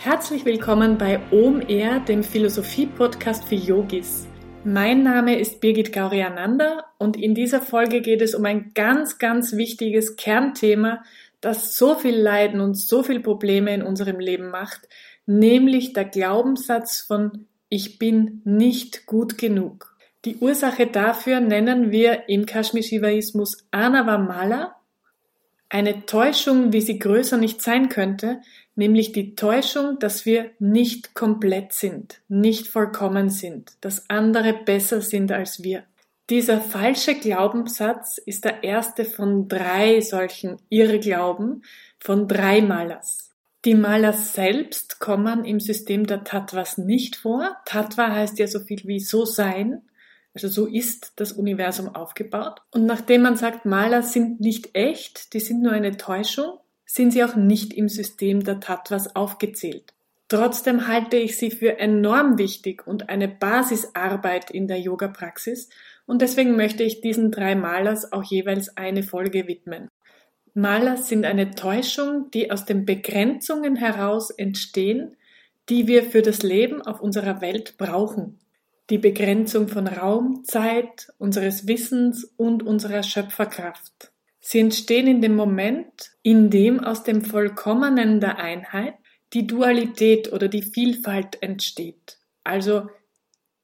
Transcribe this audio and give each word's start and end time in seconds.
Herzlich 0.00 0.44
willkommen 0.44 0.96
bei 0.96 1.18
OMR, 1.32 1.98
dem 1.98 2.22
Philosophie-Podcast 2.22 3.48
für 3.48 3.56
Yogis. 3.56 4.28
Mein 4.62 5.02
Name 5.02 5.36
ist 5.36 5.60
Birgit 5.60 5.92
Gauriananda 5.92 6.84
und 6.98 7.16
in 7.16 7.34
dieser 7.34 7.60
Folge 7.60 8.00
geht 8.00 8.22
es 8.22 8.36
um 8.36 8.44
ein 8.44 8.70
ganz, 8.74 9.18
ganz 9.18 9.56
wichtiges 9.56 10.14
Kernthema, 10.14 11.02
das 11.40 11.76
so 11.76 11.96
viel 11.96 12.14
Leiden 12.14 12.60
und 12.60 12.74
so 12.74 13.02
viel 13.02 13.18
Probleme 13.18 13.74
in 13.74 13.82
unserem 13.82 14.20
Leben 14.20 14.50
macht, 14.50 14.88
nämlich 15.26 15.94
der 15.94 16.04
Glaubenssatz 16.04 17.00
von 17.00 17.46
ich 17.68 17.98
bin 17.98 18.40
nicht 18.44 19.04
gut 19.04 19.36
genug. 19.36 19.96
Die 20.24 20.36
Ursache 20.36 20.86
dafür 20.86 21.40
nennen 21.40 21.90
wir 21.90 22.28
im 22.28 22.46
Kashmir-Shivaismus 22.46 23.66
Anavamala, 23.72 24.76
eine 25.70 26.06
Täuschung, 26.06 26.72
wie 26.72 26.80
sie 26.80 26.98
größer 26.98 27.36
nicht 27.36 27.62
sein 27.62 27.88
könnte, 27.88 28.40
nämlich 28.78 29.12
die 29.12 29.34
Täuschung, 29.34 29.98
dass 29.98 30.24
wir 30.24 30.52
nicht 30.58 31.14
komplett 31.14 31.72
sind, 31.72 32.20
nicht 32.28 32.68
vollkommen 32.68 33.28
sind, 33.28 33.72
dass 33.80 34.08
andere 34.08 34.54
besser 34.54 35.02
sind 35.02 35.32
als 35.32 35.62
wir. 35.62 35.82
Dieser 36.30 36.60
falsche 36.60 37.14
Glaubenssatz 37.14 38.18
ist 38.18 38.44
der 38.44 38.62
erste 38.62 39.04
von 39.04 39.48
drei 39.48 40.00
solchen 40.00 40.58
Irrglauben, 40.68 41.64
von 41.98 42.28
drei 42.28 42.62
Malas. 42.62 43.30
Die 43.64 43.74
Malas 43.74 44.34
selbst 44.34 45.00
kommen 45.00 45.44
im 45.44 45.58
System 45.58 46.06
der 46.06 46.22
Tattvas 46.22 46.78
nicht 46.78 47.16
vor. 47.16 47.56
Tattva 47.64 48.12
heißt 48.12 48.38
ja 48.38 48.46
so 48.46 48.60
viel 48.60 48.82
wie 48.84 49.00
so 49.00 49.24
sein. 49.24 49.82
Also 50.34 50.48
so 50.48 50.66
ist 50.66 51.14
das 51.16 51.32
Universum 51.32 51.94
aufgebaut. 51.94 52.60
Und 52.70 52.86
nachdem 52.86 53.22
man 53.22 53.36
sagt, 53.36 53.64
Malas 53.64 54.12
sind 54.12 54.38
nicht 54.38 54.76
echt, 54.76 55.32
die 55.32 55.40
sind 55.40 55.62
nur 55.62 55.72
eine 55.72 55.96
Täuschung, 55.96 56.58
sind 56.90 57.12
sie 57.12 57.22
auch 57.22 57.36
nicht 57.36 57.74
im 57.74 57.88
System 57.88 58.42
der 58.42 58.60
Tattvas 58.60 59.14
aufgezählt. 59.14 59.92
Trotzdem 60.28 60.88
halte 60.88 61.16
ich 61.16 61.36
sie 61.36 61.50
für 61.50 61.78
enorm 61.78 62.38
wichtig 62.38 62.86
und 62.86 63.08
eine 63.08 63.28
Basisarbeit 63.28 64.50
in 64.50 64.66
der 64.66 64.80
Yoga-Praxis 64.80 65.68
und 66.06 66.22
deswegen 66.22 66.56
möchte 66.56 66.82
ich 66.82 67.00
diesen 67.00 67.30
drei 67.30 67.54
Malers 67.54 68.12
auch 68.12 68.24
jeweils 68.24 68.76
eine 68.76 69.02
Folge 69.02 69.46
widmen. 69.46 69.88
Malers 70.54 71.08
sind 71.08 71.24
eine 71.24 71.52
Täuschung, 71.52 72.30
die 72.32 72.50
aus 72.50 72.64
den 72.64 72.84
Begrenzungen 72.84 73.76
heraus 73.76 74.30
entstehen, 74.30 75.16
die 75.68 75.86
wir 75.86 76.02
für 76.02 76.22
das 76.22 76.42
Leben 76.42 76.82
auf 76.82 77.00
unserer 77.00 77.40
Welt 77.40 77.76
brauchen. 77.78 78.38
Die 78.90 78.98
Begrenzung 78.98 79.68
von 79.68 79.86
Raum, 79.86 80.42
Zeit, 80.44 81.12
unseres 81.18 81.68
Wissens 81.68 82.24
und 82.36 82.62
unserer 82.62 83.02
Schöpferkraft. 83.02 84.10
Sie 84.40 84.60
entstehen 84.60 85.06
in 85.06 85.20
dem 85.20 85.34
Moment, 85.34 86.12
in 86.22 86.50
dem 86.50 86.80
aus 86.80 87.02
dem 87.02 87.24
Vollkommenen 87.24 88.20
der 88.20 88.38
Einheit 88.38 88.94
die 89.32 89.46
Dualität 89.46 90.32
oder 90.32 90.48
die 90.48 90.62
Vielfalt 90.62 91.42
entsteht. 91.42 92.18
Also 92.44 92.88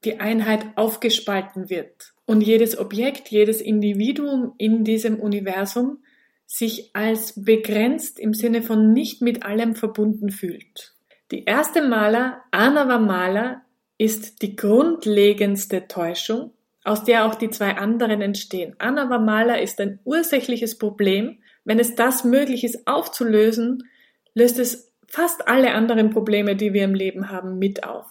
die 0.03 0.19
Einheit 0.19 0.65
aufgespalten 0.75 1.69
wird 1.69 2.13
und 2.25 2.41
jedes 2.41 2.77
Objekt, 2.77 3.29
jedes 3.29 3.61
Individuum 3.61 4.53
in 4.57 4.83
diesem 4.83 5.19
Universum 5.19 6.03
sich 6.45 6.91
als 6.93 7.43
begrenzt 7.43 8.19
im 8.19 8.33
Sinne 8.33 8.61
von 8.61 8.93
nicht 8.93 9.21
mit 9.21 9.43
allem 9.43 9.75
verbunden 9.75 10.29
fühlt. 10.29 10.93
Die 11.31 11.45
erste 11.45 11.81
Maler, 11.87 12.43
Anava 12.51 12.99
Maler, 12.99 13.63
ist 13.97 14.41
die 14.41 14.55
grundlegendste 14.55 15.87
Täuschung 15.87 16.51
aus 16.85 17.03
der 17.03 17.25
auch 17.25 17.35
die 17.35 17.49
zwei 17.49 17.75
anderen 17.75 18.21
entstehen. 18.21 18.75
Anavamala 18.77 19.55
ist 19.55 19.81
ein 19.81 19.99
ursächliches 20.05 20.77
Problem. 20.77 21.39
Wenn 21.63 21.79
es 21.79 21.95
das 21.95 22.23
möglich 22.23 22.63
ist 22.63 22.87
aufzulösen, 22.87 23.89
löst 24.35 24.59
es 24.59 24.93
fast 25.07 25.47
alle 25.47 25.73
anderen 25.73 26.11
Probleme, 26.11 26.55
die 26.55 26.73
wir 26.73 26.83
im 26.83 26.93
Leben 26.93 27.29
haben, 27.29 27.57
mit 27.57 27.83
auf. 27.83 28.05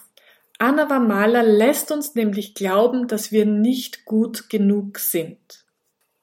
Anavamala 0.59 1.43
lässt 1.43 1.93
uns 1.93 2.15
nämlich 2.15 2.55
glauben, 2.55 3.09
dass 3.09 3.33
wir 3.33 3.47
nicht 3.47 4.05
gut 4.05 4.51
genug 4.51 4.99
sind. 4.99 5.65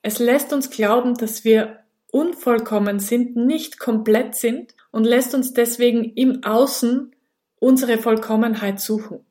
Es 0.02 0.20
lässt 0.20 0.52
uns 0.52 0.70
glauben, 0.70 1.16
dass 1.16 1.44
wir 1.44 1.80
unvollkommen 2.12 3.00
sind, 3.00 3.36
nicht 3.36 3.80
komplett 3.80 4.36
sind 4.36 4.74
und 4.92 5.06
lässt 5.06 5.34
uns 5.34 5.54
deswegen 5.54 6.04
im 6.16 6.44
Außen 6.44 7.16
unsere 7.60 7.98
Vollkommenheit 7.98 8.82
suchen. 8.82 9.26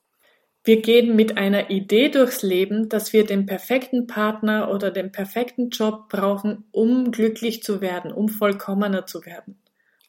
Wir 0.63 0.83
gehen 0.83 1.17
mit 1.17 1.39
einer 1.39 1.71
Idee 1.71 2.11
durchs 2.11 2.43
Leben, 2.43 2.89
dass 2.89 3.13
wir 3.13 3.25
den 3.25 3.47
perfekten 3.47 4.07
Partner 4.07 4.71
oder 4.71 4.91
den 4.91 5.11
perfekten 5.11 5.71
Job 5.71 6.09
brauchen, 6.11 6.65
um 6.71 7.11
glücklich 7.11 7.63
zu 7.63 7.81
werden, 7.81 8.13
um 8.13 8.29
vollkommener 8.29 9.07
zu 9.07 9.25
werden. 9.25 9.59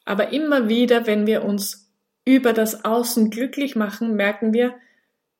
Aber 0.04 0.32
immer 0.32 0.68
wieder, 0.68 1.06
wenn 1.06 1.26
wir 1.26 1.44
uns 1.44 1.90
über 2.24 2.52
das 2.52 2.84
Außen 2.84 3.30
glücklich 3.30 3.76
machen, 3.76 4.14
merken 4.14 4.52
wir, 4.52 4.74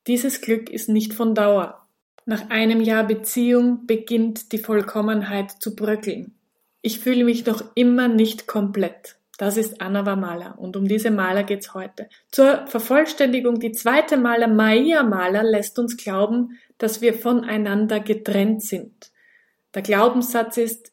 dieses 0.07 0.41
Glück 0.41 0.69
ist 0.69 0.89
nicht 0.89 1.13
von 1.13 1.35
Dauer. 1.35 1.85
Nach 2.25 2.49
einem 2.49 2.81
Jahr 2.81 3.05
Beziehung 3.05 3.85
beginnt 3.85 4.51
die 4.51 4.57
Vollkommenheit 4.57 5.51
zu 5.51 5.75
bröckeln. 5.75 6.33
Ich 6.81 6.99
fühle 6.99 7.23
mich 7.23 7.45
noch 7.45 7.63
immer 7.75 8.07
nicht 8.07 8.47
komplett. 8.47 9.15
Das 9.37 9.57
ist 9.57 9.81
Anava 9.81 10.15
Maler 10.15 10.59
und 10.59 10.77
um 10.77 10.87
diese 10.87 11.09
Maler 11.09 11.43
geht's 11.43 11.73
heute. 11.73 12.07
Zur 12.31 12.67
Vervollständigung, 12.67 13.59
die 13.59 13.71
zweite 13.71 14.15
Maler, 14.15 14.47
Maya 14.47 15.01
Maler, 15.01 15.43
lässt 15.43 15.79
uns 15.79 15.97
glauben, 15.97 16.59
dass 16.77 17.01
wir 17.01 17.15
voneinander 17.15 17.99
getrennt 17.99 18.61
sind. 18.61 19.11
Der 19.73 19.81
Glaubenssatz 19.81 20.57
ist, 20.57 20.91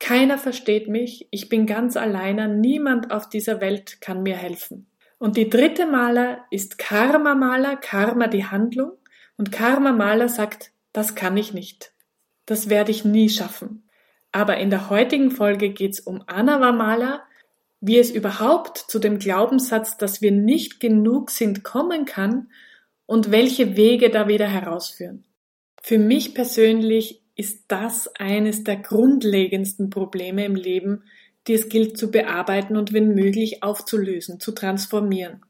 keiner 0.00 0.38
versteht 0.38 0.88
mich, 0.88 1.26
ich 1.30 1.48
bin 1.48 1.66
ganz 1.66 1.96
alleiner, 1.96 2.46
niemand 2.46 3.10
auf 3.10 3.28
dieser 3.28 3.60
Welt 3.60 4.00
kann 4.00 4.22
mir 4.22 4.36
helfen. 4.36 4.86
Und 5.18 5.36
die 5.36 5.48
dritte 5.48 5.86
Maler 5.86 6.44
ist 6.50 6.78
Karma 6.78 7.34
Maler, 7.34 7.76
Karma 7.76 8.28
die 8.28 8.44
Handlung 8.44 8.92
und 9.36 9.50
Karma 9.50 9.92
Maler 9.92 10.28
sagt, 10.28 10.72
das 10.92 11.14
kann 11.14 11.36
ich 11.36 11.52
nicht. 11.52 11.92
Das 12.46 12.68
werde 12.68 12.90
ich 12.92 13.04
nie 13.04 13.28
schaffen. 13.28 13.88
Aber 14.30 14.58
in 14.58 14.70
der 14.70 14.90
heutigen 14.90 15.30
Folge 15.30 15.70
geht's 15.70 16.00
um 16.00 16.22
Anava 16.26 16.70
Maler, 16.72 17.22
wie 17.80 17.98
es 17.98 18.10
überhaupt 18.10 18.78
zu 18.78 18.98
dem 18.98 19.18
Glaubenssatz, 19.18 19.96
dass 19.96 20.20
wir 20.20 20.32
nicht 20.32 20.80
genug 20.80 21.30
sind, 21.30 21.62
kommen 21.64 22.04
kann 22.04 22.50
und 23.06 23.30
welche 23.30 23.76
Wege 23.76 24.10
da 24.10 24.28
wieder 24.28 24.48
herausführen. 24.48 25.24
Für 25.82 25.98
mich 25.98 26.34
persönlich 26.34 27.22
ist 27.36 27.66
das 27.68 28.08
eines 28.16 28.64
der 28.64 28.76
grundlegendsten 28.76 29.90
Probleme 29.90 30.44
im 30.44 30.56
Leben, 30.56 31.04
die 31.46 31.54
es 31.54 31.68
gilt 31.68 31.96
zu 31.96 32.10
bearbeiten 32.10 32.76
und 32.76 32.92
wenn 32.92 33.14
möglich 33.14 33.62
aufzulösen, 33.62 34.40
zu 34.40 34.52
transformieren. 34.52 35.42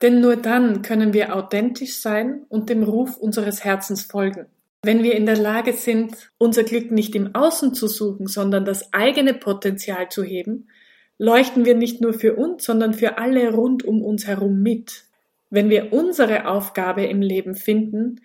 Denn 0.00 0.20
nur 0.20 0.36
dann 0.36 0.82
können 0.82 1.12
wir 1.12 1.34
authentisch 1.34 1.96
sein 1.96 2.44
und 2.48 2.70
dem 2.70 2.82
Ruf 2.82 3.16
unseres 3.16 3.64
Herzens 3.64 4.02
folgen. 4.02 4.46
Wenn 4.82 5.02
wir 5.02 5.14
in 5.14 5.26
der 5.26 5.36
Lage 5.36 5.72
sind, 5.74 6.32
unser 6.38 6.64
Glück 6.64 6.90
nicht 6.90 7.14
im 7.14 7.34
Außen 7.34 7.74
zu 7.74 7.86
suchen, 7.86 8.26
sondern 8.26 8.64
das 8.64 8.92
eigene 8.92 9.34
Potenzial 9.34 10.08
zu 10.08 10.24
heben, 10.24 10.68
leuchten 11.18 11.64
wir 11.64 11.74
nicht 11.74 12.00
nur 12.00 12.14
für 12.14 12.34
uns, 12.34 12.64
sondern 12.64 12.94
für 12.94 13.18
alle 13.18 13.52
rund 13.52 13.84
um 13.84 14.02
uns 14.02 14.26
herum 14.26 14.62
mit. 14.62 15.04
Wenn 15.50 15.70
wir 15.70 15.92
unsere 15.92 16.46
Aufgabe 16.46 17.04
im 17.04 17.20
Leben 17.20 17.54
finden, 17.54 18.20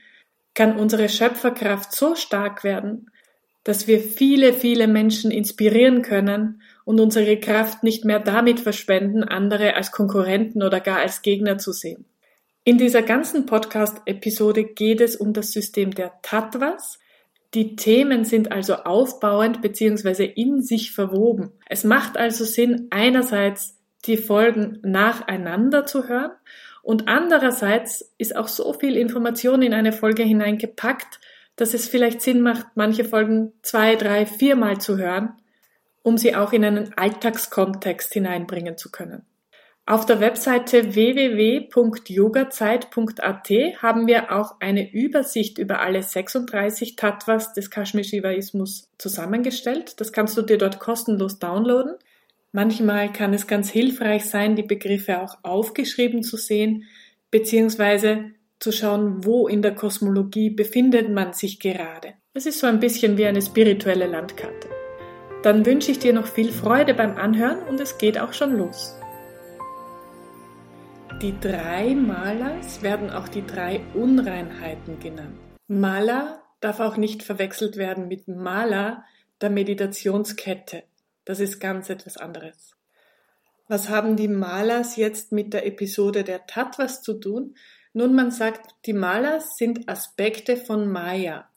kann 0.53 0.77
unsere 0.77 1.09
Schöpferkraft 1.09 1.91
so 1.91 2.15
stark 2.15 2.63
werden, 2.63 3.11
dass 3.63 3.85
wir 3.85 3.99
viele, 3.99 4.53
viele 4.53 4.87
Menschen 4.87 5.29
inspirieren 5.29 6.01
können 6.01 6.61
und 6.85 7.01
unsere 7.01 7.37
Kraft 7.37 7.83
nicht 7.83 8.05
mehr 8.05 8.19
damit 8.19 8.61
verschwenden, 8.61 9.23
andere 9.23 9.75
als 9.75 9.91
Konkurrenten 9.91 10.63
oder 10.63 10.79
gar 10.79 10.99
als 10.99 11.21
Gegner 11.21 11.57
zu 11.57 11.73
sehen. 11.73 12.05
In 12.63 12.77
dieser 12.77 13.01
ganzen 13.01 13.45
Podcast-Episode 13.45 14.63
geht 14.63 15.01
es 15.01 15.15
um 15.15 15.33
das 15.33 15.51
System 15.51 15.91
der 15.91 16.13
Tattvas, 16.21 16.97
die 17.53 17.75
Themen 17.75 18.25
sind 18.25 18.51
also 18.51 18.75
aufbauend 18.75 19.61
bzw. 19.61 20.25
in 20.25 20.61
sich 20.61 20.91
verwoben. 20.91 21.51
Es 21.67 21.83
macht 21.83 22.17
also 22.17 22.43
Sinn, 22.43 22.87
einerseits 22.89 23.77
die 24.05 24.17
Folgen 24.17 24.79
nacheinander 24.83 25.85
zu 25.85 26.07
hören 26.07 26.31
und 26.87 27.09
andererseits 27.09 28.13
ist 28.17 28.35
auch 28.35 28.47
so 28.47 28.71
viel 28.73 28.95
Information 28.95 29.61
in 29.61 29.73
eine 29.73 29.91
Folge 29.91 30.23
hineingepackt, 30.23 31.19
dass 31.57 31.73
es 31.73 31.89
vielleicht 31.89 32.21
Sinn 32.21 32.41
macht, 32.41 32.67
manche 32.75 33.03
Folgen 33.03 33.51
zwei, 33.61 33.95
drei, 33.95 34.25
viermal 34.25 34.79
zu 34.79 34.97
hören, 34.97 35.33
um 36.01 36.17
sie 36.17 36.35
auch 36.35 36.53
in 36.53 36.63
einen 36.63 36.93
Alltagskontext 36.97 38.13
hineinbringen 38.13 38.77
zu 38.77 38.89
können. 38.89 39.25
Auf 39.89 40.05
der 40.05 40.19
Webseite 40.19 40.95
www.yogazeit.at 40.95 43.49
haben 43.81 44.05
wir 44.05 44.35
auch 44.35 44.55
eine 44.59 44.91
Übersicht 44.91 45.59
über 45.59 45.79
alle 45.79 46.03
36 46.03 46.97
Tattvas 46.97 47.53
des 47.53 47.71
Kashmir-Shivaismus 47.71 48.89
zusammengestellt. 48.97 50.01
Das 50.01 50.11
kannst 50.11 50.37
du 50.37 50.41
dir 50.41 50.57
dort 50.57 50.81
kostenlos 50.81 51.39
downloaden. 51.39 51.93
Manchmal 52.51 53.13
kann 53.13 53.33
es 53.33 53.47
ganz 53.47 53.69
hilfreich 53.69 54.25
sein, 54.25 54.57
die 54.57 54.63
Begriffe 54.63 55.21
auch 55.21 55.37
aufgeschrieben 55.43 56.21
zu 56.21 56.35
sehen, 56.35 56.83
beziehungsweise 57.31 58.31
zu 58.59 58.73
schauen, 58.73 59.23
wo 59.23 59.47
in 59.47 59.61
der 59.61 59.73
Kosmologie 59.73 60.49
befindet 60.49 61.09
man 61.09 61.31
sich 61.31 61.61
gerade. 61.61 62.15
Es 62.33 62.45
ist 62.45 62.59
so 62.59 62.67
ein 62.67 62.81
bisschen 62.81 63.17
wie 63.17 63.25
eine 63.25 63.41
spirituelle 63.41 64.07
Landkarte. 64.07 64.67
Dann 65.43 65.65
wünsche 65.65 65.91
ich 65.91 65.99
dir 65.99 66.11
noch 66.11 66.27
viel 66.27 66.51
Freude 66.51 66.93
beim 66.93 67.15
Anhören 67.15 67.59
und 67.69 67.79
es 67.79 67.97
geht 67.97 68.19
auch 68.19 68.33
schon 68.33 68.57
los. 68.57 68.97
Die 71.21 71.39
drei 71.39 71.95
Malas 71.95 72.83
werden 72.83 73.09
auch 73.09 73.27
die 73.27 73.43
drei 73.43 73.81
Unreinheiten 73.95 74.99
genannt. 74.99 75.39
Mala 75.67 76.43
darf 76.59 76.79
auch 76.79 76.95
nicht 76.95 77.23
verwechselt 77.23 77.75
werden 77.75 78.07
mit 78.07 78.27
Mala, 78.27 79.03
der 79.41 79.49
Meditationskette. 79.49 80.83
Das 81.25 81.39
ist 81.39 81.59
ganz 81.59 81.89
etwas 81.89 82.17
anderes. 82.17 82.75
Was 83.67 83.89
haben 83.89 84.15
die 84.15 84.27
Malas 84.27 84.95
jetzt 84.95 85.31
mit 85.31 85.55
der 85.55 85.65
Episode 85.65 86.23
der 86.23 86.45
Tattvas 86.45 87.01
zu 87.01 87.15
tun? 87.15 87.55
Nun, 87.93 88.13
man 88.13 88.29
sagt, 88.29 88.75
die 88.85 88.93
Malas 88.93 89.57
sind 89.57 89.89
Aspekte 89.89 90.55
von 90.55 90.87
Maya. 90.87 91.49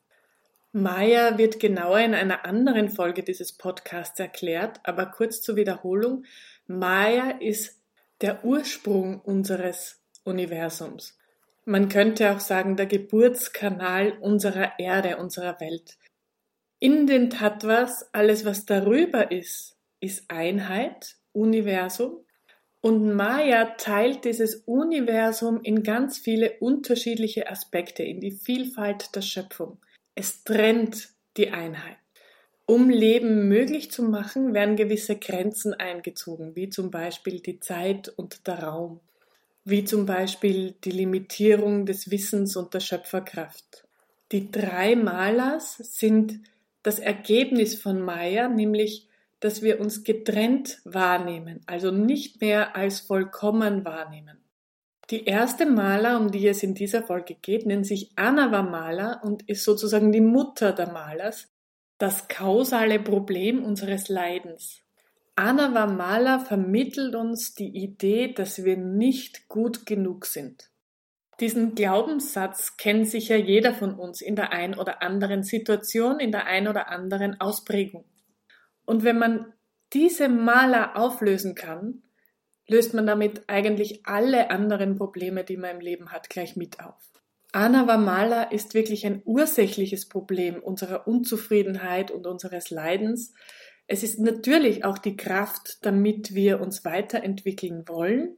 Maya 0.72 1.36
wird 1.36 1.60
genauer 1.60 1.98
in 1.98 2.14
einer 2.14 2.46
anderen 2.46 2.88
Folge 2.88 3.22
dieses 3.22 3.52
Podcasts 3.52 4.18
erklärt, 4.18 4.80
aber 4.84 5.04
kurz 5.04 5.42
zur 5.42 5.56
Wiederholung. 5.56 6.24
Maya 6.66 7.32
ist 7.40 7.79
der 8.20 8.44
Ursprung 8.44 9.20
unseres 9.20 10.02
Universums. 10.24 11.18
Man 11.64 11.88
könnte 11.88 12.32
auch 12.32 12.40
sagen, 12.40 12.76
der 12.76 12.86
Geburtskanal 12.86 14.18
unserer 14.20 14.78
Erde, 14.78 15.18
unserer 15.18 15.60
Welt. 15.60 15.98
In 16.78 17.06
den 17.06 17.30
Tattvas, 17.30 18.08
alles 18.12 18.44
was 18.44 18.66
darüber 18.66 19.30
ist, 19.30 19.76
ist 20.00 20.30
Einheit 20.30 21.16
Universum. 21.32 22.24
Und 22.80 23.14
Maya 23.14 23.74
teilt 23.76 24.24
dieses 24.24 24.56
Universum 24.64 25.60
in 25.62 25.82
ganz 25.82 26.18
viele 26.18 26.58
unterschiedliche 26.60 27.50
Aspekte, 27.50 28.02
in 28.02 28.20
die 28.20 28.32
Vielfalt 28.32 29.14
der 29.14 29.20
Schöpfung. 29.20 29.78
Es 30.14 30.44
trennt 30.44 31.10
die 31.36 31.50
Einheit. 31.50 31.98
Um 32.70 32.88
Leben 32.88 33.48
möglich 33.48 33.90
zu 33.90 34.04
machen, 34.04 34.54
werden 34.54 34.76
gewisse 34.76 35.16
Grenzen 35.16 35.74
eingezogen, 35.74 36.54
wie 36.54 36.68
zum 36.68 36.92
Beispiel 36.92 37.40
die 37.40 37.58
Zeit 37.58 38.08
und 38.10 38.46
der 38.46 38.62
Raum, 38.62 39.00
wie 39.64 39.82
zum 39.82 40.06
Beispiel 40.06 40.76
die 40.84 40.92
Limitierung 40.92 41.84
des 41.84 42.12
Wissens 42.12 42.54
und 42.54 42.72
der 42.72 42.78
Schöpferkraft. 42.78 43.88
Die 44.30 44.52
drei 44.52 44.94
Malas 44.94 45.78
sind 45.78 46.38
das 46.84 47.00
Ergebnis 47.00 47.74
von 47.74 48.00
Maya, 48.00 48.46
nämlich 48.46 49.08
dass 49.40 49.62
wir 49.62 49.80
uns 49.80 50.04
getrennt 50.04 50.80
wahrnehmen, 50.84 51.62
also 51.66 51.90
nicht 51.90 52.40
mehr 52.40 52.76
als 52.76 53.00
vollkommen 53.00 53.84
wahrnehmen. 53.84 54.38
Die 55.10 55.24
erste 55.24 55.66
Maler, 55.66 56.20
um 56.20 56.30
die 56.30 56.46
es 56.46 56.62
in 56.62 56.74
dieser 56.74 57.02
Folge 57.02 57.34
geht, 57.34 57.66
nennt 57.66 57.84
sich 57.86 58.12
Anava 58.14 58.62
Maler 58.62 59.22
und 59.24 59.48
ist 59.48 59.64
sozusagen 59.64 60.12
die 60.12 60.20
Mutter 60.20 60.72
der 60.72 60.92
Malers, 60.92 61.48
das 62.00 62.28
kausale 62.28 62.98
Problem 62.98 63.62
unseres 63.62 64.08
Leidens. 64.08 64.80
Anava 65.36 65.86
Maler 65.86 66.40
vermittelt 66.40 67.14
uns 67.14 67.54
die 67.54 67.68
Idee, 67.68 68.32
dass 68.32 68.64
wir 68.64 68.78
nicht 68.78 69.48
gut 69.48 69.84
genug 69.84 70.24
sind. 70.24 70.70
Diesen 71.40 71.74
Glaubenssatz 71.74 72.78
kennt 72.78 73.06
sicher 73.08 73.36
jeder 73.36 73.74
von 73.74 73.94
uns 73.94 74.22
in 74.22 74.34
der 74.34 74.50
ein 74.50 74.74
oder 74.74 75.02
anderen 75.02 75.42
Situation, 75.42 76.20
in 76.20 76.32
der 76.32 76.46
ein 76.46 76.68
oder 76.68 76.88
anderen 76.88 77.38
Ausprägung. 77.38 78.06
Und 78.86 79.04
wenn 79.04 79.18
man 79.18 79.52
diese 79.92 80.30
Maler 80.30 80.96
auflösen 80.96 81.54
kann, 81.54 82.02
löst 82.66 82.94
man 82.94 83.06
damit 83.06 83.42
eigentlich 83.46 84.06
alle 84.06 84.50
anderen 84.50 84.96
Probleme, 84.96 85.44
die 85.44 85.58
man 85.58 85.76
im 85.76 85.80
Leben 85.80 86.12
hat, 86.12 86.30
gleich 86.30 86.56
mit 86.56 86.80
auf. 86.80 87.10
Anava 87.52 87.96
Maler 87.96 88.52
ist 88.52 88.74
wirklich 88.74 89.06
ein 89.06 89.22
ursächliches 89.24 90.08
Problem 90.08 90.62
unserer 90.62 91.06
Unzufriedenheit 91.06 92.10
und 92.10 92.26
unseres 92.26 92.70
Leidens. 92.70 93.34
Es 93.86 94.02
ist 94.02 94.20
natürlich 94.20 94.84
auch 94.84 94.98
die 94.98 95.16
Kraft, 95.16 95.78
damit 95.82 96.34
wir 96.34 96.60
uns 96.60 96.84
weiterentwickeln 96.84 97.88
wollen. 97.88 98.36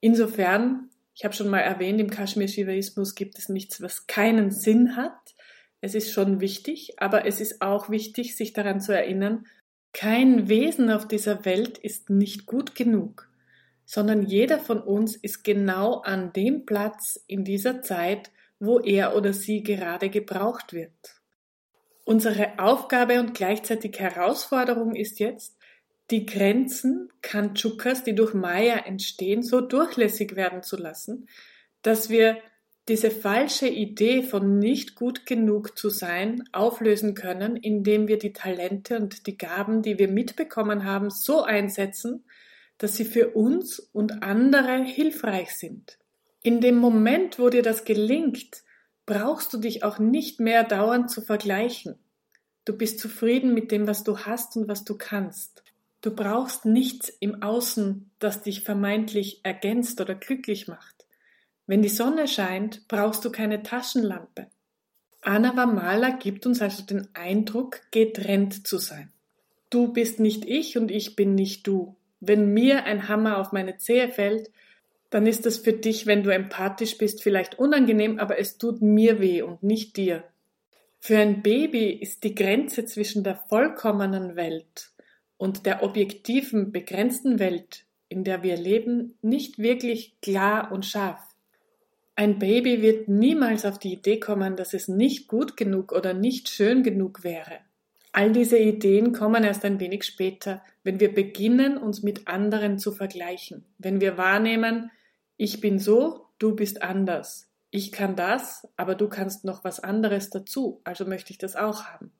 Insofern, 0.00 0.88
ich 1.14 1.24
habe 1.24 1.34
schon 1.34 1.48
mal 1.48 1.60
erwähnt, 1.60 2.00
im 2.00 2.10
Kashmir-Shivaismus 2.10 3.14
gibt 3.14 3.38
es 3.38 3.48
nichts, 3.48 3.82
was 3.82 4.06
keinen 4.06 4.50
Sinn 4.50 4.96
hat. 4.96 5.34
Es 5.82 5.94
ist 5.94 6.12
schon 6.12 6.40
wichtig, 6.40 6.94
aber 6.98 7.26
es 7.26 7.40
ist 7.40 7.60
auch 7.60 7.90
wichtig, 7.90 8.36
sich 8.36 8.52
daran 8.52 8.80
zu 8.80 8.92
erinnern, 8.92 9.46
kein 9.92 10.48
Wesen 10.48 10.90
auf 10.90 11.06
dieser 11.06 11.44
Welt 11.44 11.76
ist 11.76 12.08
nicht 12.08 12.46
gut 12.46 12.74
genug, 12.74 13.28
sondern 13.92 14.22
jeder 14.22 14.58
von 14.58 14.80
uns 14.80 15.16
ist 15.16 15.44
genau 15.44 16.00
an 16.00 16.32
dem 16.32 16.64
Platz 16.64 17.22
in 17.26 17.44
dieser 17.44 17.82
Zeit, 17.82 18.30
wo 18.58 18.80
er 18.80 19.14
oder 19.14 19.34
sie 19.34 19.62
gerade 19.62 20.08
gebraucht 20.08 20.72
wird. 20.72 21.20
Unsere 22.06 22.58
Aufgabe 22.58 23.20
und 23.20 23.34
gleichzeitig 23.34 24.00
Herausforderung 24.00 24.94
ist 24.94 25.20
jetzt, 25.20 25.58
die 26.10 26.24
Grenzen 26.24 27.10
Kanchukas, 27.20 28.02
die 28.02 28.14
durch 28.14 28.32
Maya 28.32 28.78
entstehen, 28.86 29.42
so 29.42 29.60
durchlässig 29.60 30.36
werden 30.36 30.62
zu 30.62 30.78
lassen, 30.78 31.28
dass 31.82 32.08
wir 32.08 32.38
diese 32.88 33.10
falsche 33.10 33.68
Idee 33.68 34.22
von 34.22 34.58
nicht 34.58 34.94
gut 34.94 35.26
genug 35.26 35.76
zu 35.76 35.90
sein 35.90 36.44
auflösen 36.52 37.12
können, 37.12 37.56
indem 37.56 38.08
wir 38.08 38.18
die 38.18 38.32
Talente 38.32 38.96
und 38.96 39.26
die 39.26 39.36
Gaben, 39.36 39.82
die 39.82 39.98
wir 39.98 40.08
mitbekommen 40.08 40.86
haben, 40.86 41.10
so 41.10 41.42
einsetzen, 41.42 42.24
dass 42.78 42.96
sie 42.96 43.04
für 43.04 43.30
uns 43.30 43.78
und 43.78 44.22
andere 44.22 44.82
hilfreich 44.84 45.56
sind. 45.56 45.98
In 46.42 46.60
dem 46.60 46.76
Moment, 46.76 47.38
wo 47.38 47.48
dir 47.48 47.62
das 47.62 47.84
gelingt, 47.84 48.62
brauchst 49.06 49.52
du 49.52 49.58
dich 49.58 49.84
auch 49.84 49.98
nicht 49.98 50.40
mehr 50.40 50.64
dauernd 50.64 51.10
zu 51.10 51.20
vergleichen. 51.20 51.98
Du 52.64 52.76
bist 52.76 52.98
zufrieden 52.98 53.54
mit 53.54 53.70
dem, 53.70 53.86
was 53.86 54.04
du 54.04 54.18
hast 54.18 54.56
und 54.56 54.68
was 54.68 54.84
du 54.84 54.96
kannst. 54.96 55.62
Du 56.00 56.14
brauchst 56.14 56.64
nichts 56.64 57.08
im 57.20 57.42
Außen, 57.42 58.10
das 58.18 58.42
dich 58.42 58.62
vermeintlich 58.62 59.40
ergänzt 59.44 60.00
oder 60.00 60.14
glücklich 60.14 60.66
macht. 60.66 61.06
Wenn 61.66 61.82
die 61.82 61.88
Sonne 61.88 62.26
scheint, 62.26 62.88
brauchst 62.88 63.24
du 63.24 63.30
keine 63.30 63.62
Taschenlampe. 63.62 64.48
Anna 65.20 65.56
Wamala 65.56 66.10
gibt 66.10 66.44
uns 66.46 66.60
also 66.60 66.84
den 66.84 67.08
Eindruck, 67.14 67.80
getrennt 67.92 68.66
zu 68.66 68.78
sein. 68.78 69.12
Du 69.70 69.92
bist 69.92 70.18
nicht 70.18 70.44
ich 70.44 70.76
und 70.76 70.90
ich 70.90 71.14
bin 71.14 71.36
nicht 71.36 71.66
du. 71.68 71.96
Wenn 72.24 72.54
mir 72.54 72.84
ein 72.84 73.08
Hammer 73.08 73.38
auf 73.38 73.50
meine 73.50 73.78
Zehe 73.78 74.08
fällt, 74.08 74.48
dann 75.10 75.26
ist 75.26 75.44
das 75.44 75.58
für 75.58 75.72
dich, 75.72 76.06
wenn 76.06 76.22
du 76.22 76.30
empathisch 76.30 76.96
bist, 76.96 77.20
vielleicht 77.20 77.58
unangenehm, 77.58 78.20
aber 78.20 78.38
es 78.38 78.58
tut 78.58 78.80
mir 78.80 79.20
weh 79.20 79.42
und 79.42 79.64
nicht 79.64 79.96
dir. 79.96 80.22
Für 81.00 81.18
ein 81.18 81.42
Baby 81.42 81.90
ist 81.90 82.22
die 82.22 82.36
Grenze 82.36 82.84
zwischen 82.84 83.24
der 83.24 83.34
vollkommenen 83.48 84.36
Welt 84.36 84.92
und 85.36 85.66
der 85.66 85.82
objektiven, 85.82 86.70
begrenzten 86.70 87.40
Welt, 87.40 87.86
in 88.08 88.22
der 88.22 88.44
wir 88.44 88.56
leben, 88.56 89.18
nicht 89.20 89.58
wirklich 89.58 90.14
klar 90.20 90.70
und 90.70 90.86
scharf. 90.86 91.18
Ein 92.14 92.38
Baby 92.38 92.82
wird 92.82 93.08
niemals 93.08 93.64
auf 93.64 93.80
die 93.80 93.94
Idee 93.94 94.20
kommen, 94.20 94.54
dass 94.54 94.74
es 94.74 94.86
nicht 94.86 95.26
gut 95.26 95.56
genug 95.56 95.90
oder 95.90 96.14
nicht 96.14 96.48
schön 96.48 96.84
genug 96.84 97.24
wäre. 97.24 97.58
All 98.12 98.32
diese 98.32 98.58
Ideen 98.58 99.12
kommen 99.12 99.42
erst 99.42 99.64
ein 99.64 99.80
wenig 99.80 100.04
später, 100.04 100.62
wenn 100.84 101.00
wir 101.00 101.12
beginnen, 101.12 101.78
uns 101.78 102.02
mit 102.02 102.28
anderen 102.28 102.78
zu 102.78 102.92
vergleichen, 102.92 103.64
wenn 103.78 104.00
wir 104.00 104.18
wahrnehmen, 104.18 104.90
ich 105.36 105.60
bin 105.60 105.78
so, 105.78 106.26
du 106.38 106.54
bist 106.54 106.82
anders, 106.82 107.50
ich 107.70 107.90
kann 107.90 108.16
das, 108.16 108.68
aber 108.76 108.94
du 108.94 109.08
kannst 109.08 109.44
noch 109.44 109.64
was 109.64 109.80
anderes 109.80 110.28
dazu, 110.28 110.80
also 110.84 111.06
möchte 111.06 111.32
ich 111.32 111.38
das 111.38 111.56
auch 111.56 111.84
haben. 111.84 112.12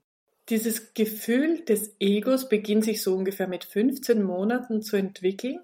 Dieses 0.48 0.94
Gefühl 0.94 1.64
des 1.64 1.94
Egos 2.00 2.48
beginnt 2.48 2.84
sich 2.84 3.02
so 3.02 3.14
ungefähr 3.14 3.46
mit 3.46 3.64
15 3.64 4.22
Monaten 4.22 4.82
zu 4.82 4.96
entwickeln 4.96 5.60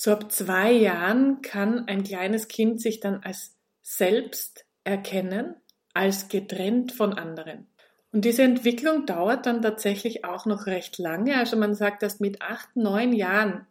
so 0.00 0.12
ab 0.12 0.30
zwei 0.30 0.70
Jahren 0.70 1.42
kann 1.42 1.88
ein 1.88 2.04
kleines 2.04 2.46
Kind 2.46 2.80
sich 2.80 3.00
dann 3.00 3.24
als 3.24 3.56
selbst 3.82 4.64
erkennen, 4.84 5.56
als 5.92 6.28
getrennt 6.28 6.92
von 6.92 7.14
anderen. 7.14 7.66
Und 8.12 8.24
diese 8.24 8.42
Entwicklung 8.42 9.04
dauert 9.06 9.46
dann 9.46 9.60
tatsächlich 9.60 10.24
auch 10.24 10.46
noch 10.46 10.66
recht 10.66 10.98
lange. 10.98 11.36
Also 11.36 11.56
man 11.56 11.74
sagt, 11.74 12.02
dass 12.02 12.20
mit 12.20 12.40
acht, 12.40 12.74
neun 12.74 13.12
Jahren 13.12 13.66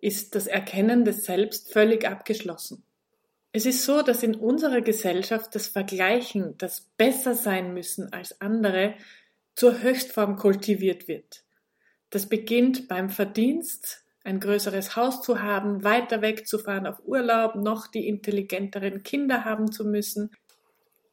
ist 0.00 0.34
das 0.34 0.46
Erkennen 0.46 1.04
des 1.04 1.24
Selbst 1.24 1.72
völlig 1.72 2.06
abgeschlossen. 2.06 2.84
Es 3.52 3.66
ist 3.66 3.84
so, 3.84 4.02
dass 4.02 4.22
in 4.22 4.34
unserer 4.34 4.80
Gesellschaft 4.80 5.54
das 5.54 5.68
Vergleichen, 5.68 6.58
das 6.58 6.80
besser 6.96 7.34
sein 7.34 7.72
müssen 7.72 8.12
als 8.12 8.40
andere, 8.40 8.94
zur 9.54 9.80
Höchstform 9.80 10.36
kultiviert 10.36 11.06
wird. 11.06 11.44
Das 12.10 12.28
beginnt 12.28 12.88
beim 12.88 13.10
Verdienst, 13.10 14.04
ein 14.24 14.40
größeres 14.40 14.96
Haus 14.96 15.22
zu 15.22 15.40
haben, 15.40 15.84
weiter 15.84 16.22
wegzufahren 16.22 16.86
auf 16.86 17.00
Urlaub, 17.04 17.54
noch 17.54 17.86
die 17.86 18.08
intelligenteren 18.08 19.02
Kinder 19.02 19.44
haben 19.44 19.70
zu 19.70 19.84
müssen. 19.84 20.30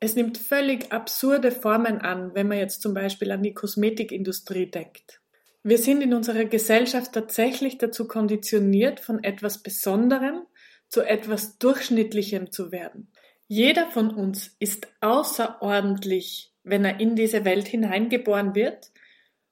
Es 0.03 0.15
nimmt 0.15 0.39
völlig 0.39 0.91
absurde 0.91 1.51
Formen 1.51 2.00
an, 2.00 2.34
wenn 2.34 2.48
man 2.48 2.58
jetzt 2.58 2.81
zum 2.81 2.96
Beispiel 2.96 3.31
an 3.31 3.43
die 3.43 3.53
Kosmetikindustrie 3.53 4.65
denkt. 4.65 5.22
Wir 5.62 5.77
sind 5.77 6.01
in 6.01 6.15
unserer 6.15 6.46
Gesellschaft 6.46 7.13
tatsächlich 7.13 7.77
dazu 7.77 8.08
konditioniert, 8.08 9.00
von 9.00 9.24
etwas 9.24 9.60
Besonderem 9.60 10.41
zu 10.89 11.03
etwas 11.03 11.60
Durchschnittlichem 11.60 12.51
zu 12.51 12.72
werden. 12.72 13.12
Jeder 13.48 13.91
von 13.91 14.10
uns 14.10 14.55
ist 14.58 14.88
außerordentlich, 15.01 16.51
wenn 16.63 16.84
er 16.84 17.00
in 17.00 17.15
diese 17.15 17.46
Welt 17.46 17.67
hineingeboren 17.67 18.55
wird, 18.55 18.91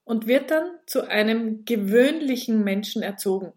und 0.02 0.26
wird 0.26 0.50
dann 0.50 0.68
zu 0.86 1.06
einem 1.06 1.64
gewöhnlichen 1.64 2.64
Menschen 2.64 3.02
erzogen. 3.02 3.52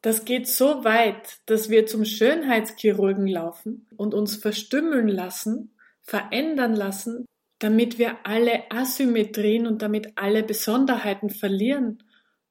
Das 0.00 0.24
geht 0.24 0.46
so 0.46 0.84
weit, 0.84 1.38
dass 1.46 1.70
wir 1.70 1.86
zum 1.86 2.04
Schönheitschirurgen 2.04 3.26
laufen 3.26 3.88
und 3.96 4.14
uns 4.14 4.36
verstümmeln 4.36 5.08
lassen, 5.08 5.71
verändern 6.02 6.74
lassen, 6.74 7.26
damit 7.58 7.98
wir 7.98 8.26
alle 8.26 8.70
Asymmetrien 8.70 9.66
und 9.66 9.82
damit 9.82 10.12
alle 10.16 10.42
Besonderheiten 10.42 11.30
verlieren 11.30 12.02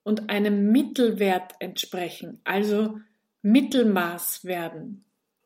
und 0.03 0.29
einem 0.29 0.71
Mittelwert 0.71 1.53
entsprechen, 1.59 2.39
also 2.43 2.97
Mittelmaß 3.41 4.45
werden, 4.45 5.05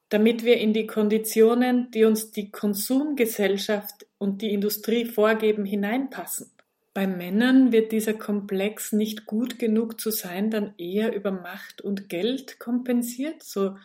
damit 0.10 0.46
wir 0.46 0.58
in 0.58 0.74
die 0.74 0.86
Konditionen, 0.86 1.90
die 1.92 2.04
uns 2.04 2.32
die 2.32 2.52
Konsumgesellschaft 2.52 4.06
und 4.18 4.42
die 4.42 4.54
Industrie 4.54 5.06
vorgeben, 5.06 5.66
hineinpassen. 5.66 6.52
Bei 6.94 7.08
Männern 7.08 7.74
wird 7.74 7.92
dieser 7.92 8.14
Komplex 8.14 8.94
nicht 8.94 9.26
gut 9.26 9.60
genug 9.60 10.00
zu 10.00 10.12
sein, 10.12 10.50
dann 10.50 10.74
eher 10.78 11.14
über 11.14 11.32
Macht 11.32 11.82
und 11.82 12.08
Geld 12.08 12.58
kompensiert. 12.60 13.44
So, 13.44 13.76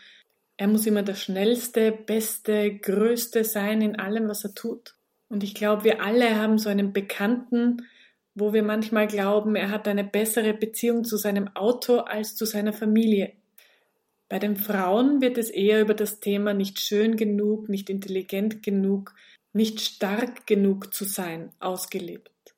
er 0.61 0.69
muss 0.69 0.85
immer 0.85 1.03
der 1.03 1.15
schnellste, 1.15 1.91
beste, 1.91 2.77
größte 2.77 3.45
sein 3.45 3.81
in 3.81 3.99
allem, 3.99 4.29
was 4.29 4.45
er 4.45 4.55
tut. 4.55 4.95
Und 5.31 5.43
ich 5.43 5.55
glaube, 5.55 5.85
wir 5.85 6.03
alle 6.03 6.37
haben 6.37 6.59
so 6.59 6.69
einen 6.69 6.93
Bekannten, 6.93 7.87
wo 8.35 8.53
wir 8.53 8.63
manchmal 8.63 9.07
glauben, 9.07 9.57
er 9.57 9.71
hat 9.71 9.89
eine 9.89 10.05
bessere 10.05 10.53
Beziehung 10.53 11.05
zu 11.05 11.17
seinem 11.17 11.49
Auto 11.57 12.01
als 12.01 12.37
zu 12.37 12.45
seiner 12.45 12.75
Familie. 12.75 13.33
Bei 14.29 14.39
den 14.39 14.55
Frauen 14.55 15.23
wird 15.23 15.39
es 15.39 15.49
eher 15.49 15.81
über 15.81 15.95
das 15.95 16.21
Thema 16.21 16.53
nicht 16.53 16.79
schön 16.79 17.17
genug, 17.17 17.71
nicht 17.71 17.89
intelligent 17.89 18.63
genug, 18.63 19.15
nicht 19.55 19.81
stark 19.81 20.47
genug 20.47 20.93
zu 20.93 21.07
sein 21.07 21.53
ausgelebt. 21.59 22.55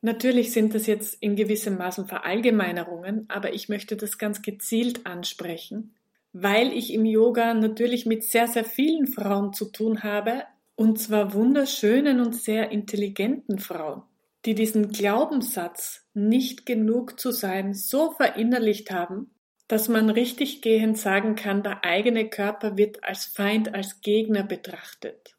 Natürlich 0.00 0.50
sind 0.50 0.74
das 0.74 0.88
jetzt 0.88 1.18
in 1.20 1.36
gewissem 1.36 1.78
Maßen 1.78 2.08
Verallgemeinerungen, 2.08 3.26
aber 3.28 3.54
ich 3.54 3.68
möchte 3.68 3.96
das 3.96 4.18
ganz 4.18 4.42
gezielt 4.42 5.06
ansprechen, 5.06 5.94
weil 6.34 6.72
ich 6.72 6.92
im 6.92 7.06
Yoga 7.06 7.54
natürlich 7.54 8.06
mit 8.06 8.24
sehr, 8.24 8.48
sehr 8.48 8.64
vielen 8.64 9.06
Frauen 9.06 9.52
zu 9.52 9.70
tun 9.70 10.02
habe, 10.02 10.42
und 10.74 10.98
zwar 10.98 11.32
wunderschönen 11.32 12.20
und 12.20 12.34
sehr 12.34 12.72
intelligenten 12.72 13.60
Frauen, 13.60 14.02
die 14.44 14.56
diesen 14.56 14.90
Glaubenssatz, 14.90 16.04
nicht 16.12 16.66
genug 16.66 17.20
zu 17.20 17.30
sein, 17.30 17.72
so 17.72 18.10
verinnerlicht 18.10 18.90
haben, 18.90 19.30
dass 19.68 19.88
man 19.88 20.10
richtig 20.10 20.60
gehend 20.60 20.98
sagen 20.98 21.36
kann, 21.36 21.62
der 21.62 21.84
eigene 21.84 22.28
Körper 22.28 22.76
wird 22.76 23.04
als 23.04 23.26
Feind, 23.26 23.72
als 23.72 24.00
Gegner 24.00 24.42
betrachtet. 24.42 25.36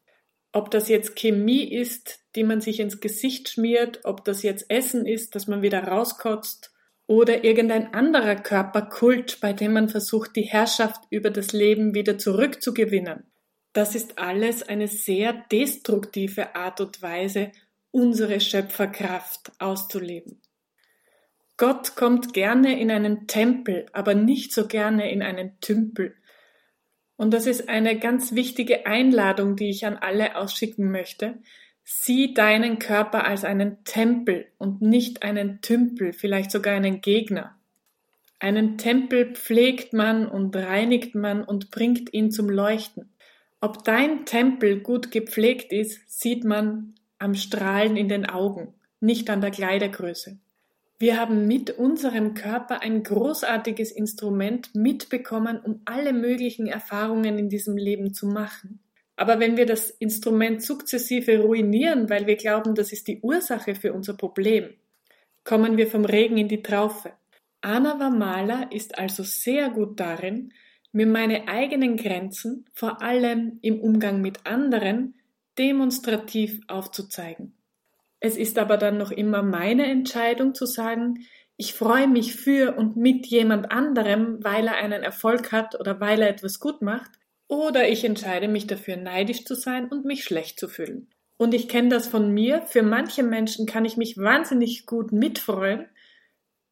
Ob 0.52 0.70
das 0.70 0.88
jetzt 0.88 1.14
Chemie 1.14 1.70
ist, 1.70 2.20
die 2.34 2.42
man 2.42 2.62
sich 2.62 2.80
ins 2.80 3.00
Gesicht 3.00 3.50
schmiert, 3.50 4.00
ob 4.04 4.24
das 4.24 4.42
jetzt 4.42 4.70
Essen 4.70 5.04
ist, 5.04 5.34
das 5.34 5.46
man 5.46 5.60
wieder 5.60 5.84
rauskotzt, 5.84 6.72
oder 7.06 7.44
irgendein 7.44 7.94
anderer 7.94 8.34
Körperkult, 8.36 9.38
bei 9.40 9.52
dem 9.52 9.72
man 9.72 9.88
versucht, 9.88 10.34
die 10.36 10.42
Herrschaft 10.42 11.02
über 11.10 11.30
das 11.30 11.52
Leben 11.52 11.94
wieder 11.94 12.18
zurückzugewinnen. 12.18 13.24
Das 13.72 13.94
ist 13.94 14.18
alles 14.18 14.62
eine 14.62 14.88
sehr 14.88 15.32
destruktive 15.52 16.56
Art 16.56 16.80
und 16.80 17.02
Weise, 17.02 17.52
unsere 17.90 18.40
Schöpferkraft 18.40 19.52
auszuleben. 19.58 20.40
Gott 21.56 21.96
kommt 21.96 22.34
gerne 22.34 22.78
in 22.78 22.90
einen 22.90 23.26
Tempel, 23.26 23.86
aber 23.92 24.14
nicht 24.14 24.52
so 24.52 24.66
gerne 24.66 25.10
in 25.10 25.22
einen 25.22 25.58
Tümpel. 25.60 26.14
Und 27.16 27.32
das 27.32 27.46
ist 27.46 27.68
eine 27.68 27.98
ganz 27.98 28.34
wichtige 28.34 28.86
Einladung, 28.86 29.56
die 29.56 29.70
ich 29.70 29.86
an 29.86 29.96
alle 29.96 30.36
ausschicken 30.36 30.90
möchte, 30.90 31.38
Sieh 31.88 32.34
deinen 32.34 32.80
Körper 32.80 33.26
als 33.26 33.44
einen 33.44 33.84
Tempel 33.84 34.46
und 34.58 34.82
nicht 34.82 35.22
einen 35.22 35.60
Tümpel, 35.60 36.12
vielleicht 36.12 36.50
sogar 36.50 36.74
einen 36.74 37.00
Gegner. 37.00 37.54
Einen 38.40 38.76
Tempel 38.76 39.34
pflegt 39.34 39.92
man 39.92 40.26
und 40.26 40.56
reinigt 40.56 41.14
man 41.14 41.44
und 41.44 41.70
bringt 41.70 42.12
ihn 42.12 42.32
zum 42.32 42.50
Leuchten. 42.50 43.08
Ob 43.60 43.84
dein 43.84 44.26
Tempel 44.26 44.80
gut 44.80 45.12
gepflegt 45.12 45.72
ist, 45.72 46.00
sieht 46.08 46.42
man 46.42 46.94
am 47.20 47.34
Strahlen 47.36 47.96
in 47.96 48.08
den 48.08 48.26
Augen, 48.28 48.74
nicht 48.98 49.30
an 49.30 49.40
der 49.40 49.52
Kleidergröße. 49.52 50.38
Wir 50.98 51.20
haben 51.20 51.46
mit 51.46 51.70
unserem 51.70 52.34
Körper 52.34 52.82
ein 52.82 53.04
großartiges 53.04 53.92
Instrument 53.92 54.74
mitbekommen, 54.74 55.60
um 55.60 55.82
alle 55.84 56.12
möglichen 56.12 56.66
Erfahrungen 56.66 57.38
in 57.38 57.48
diesem 57.48 57.76
Leben 57.76 58.12
zu 58.12 58.26
machen. 58.26 58.80
Aber 59.16 59.40
wenn 59.40 59.56
wir 59.56 59.66
das 59.66 59.90
Instrument 59.90 60.62
sukzessive 60.62 61.38
ruinieren, 61.40 62.10
weil 62.10 62.26
wir 62.26 62.36
glauben, 62.36 62.74
das 62.74 62.92
ist 62.92 63.08
die 63.08 63.20
Ursache 63.20 63.74
für 63.74 63.92
unser 63.94 64.14
Problem, 64.14 64.74
kommen 65.42 65.76
wir 65.78 65.86
vom 65.86 66.04
Regen 66.04 66.36
in 66.36 66.48
die 66.48 66.62
Traufe. 66.62 67.12
Anna 67.62 67.98
Wamala 67.98 68.64
ist 68.70 68.98
also 68.98 69.22
sehr 69.22 69.70
gut 69.70 69.98
darin, 69.98 70.52
mir 70.92 71.06
meine 71.06 71.48
eigenen 71.48 71.96
Grenzen, 71.96 72.66
vor 72.72 73.02
allem 73.02 73.58
im 73.62 73.80
Umgang 73.80 74.20
mit 74.20 74.46
anderen, 74.46 75.14
demonstrativ 75.58 76.60
aufzuzeigen. 76.68 77.54
Es 78.20 78.36
ist 78.36 78.58
aber 78.58 78.76
dann 78.76 78.98
noch 78.98 79.10
immer 79.10 79.42
meine 79.42 79.86
Entscheidung 79.86 80.54
zu 80.54 80.66
sagen, 80.66 81.26
ich 81.56 81.72
freue 81.74 82.08
mich 82.08 82.34
für 82.34 82.76
und 82.76 82.96
mit 82.96 83.26
jemand 83.26 83.72
anderem, 83.72 84.42
weil 84.42 84.66
er 84.66 84.76
einen 84.76 85.02
Erfolg 85.02 85.52
hat 85.52 85.78
oder 85.78 86.00
weil 86.00 86.20
er 86.20 86.28
etwas 86.28 86.60
gut 86.60 86.82
macht, 86.82 87.10
oder 87.48 87.88
ich 87.88 88.04
entscheide 88.04 88.48
mich 88.48 88.66
dafür, 88.66 88.96
neidisch 88.96 89.44
zu 89.44 89.54
sein 89.54 89.88
und 89.88 90.04
mich 90.04 90.24
schlecht 90.24 90.58
zu 90.58 90.68
fühlen. 90.68 91.08
Und 91.36 91.54
ich 91.54 91.68
kenne 91.68 91.90
das 91.90 92.08
von 92.08 92.32
mir. 92.32 92.62
Für 92.62 92.82
manche 92.82 93.22
Menschen 93.22 93.66
kann 93.66 93.84
ich 93.84 93.96
mich 93.96 94.16
wahnsinnig 94.16 94.86
gut 94.86 95.12
mitfreuen. 95.12 95.86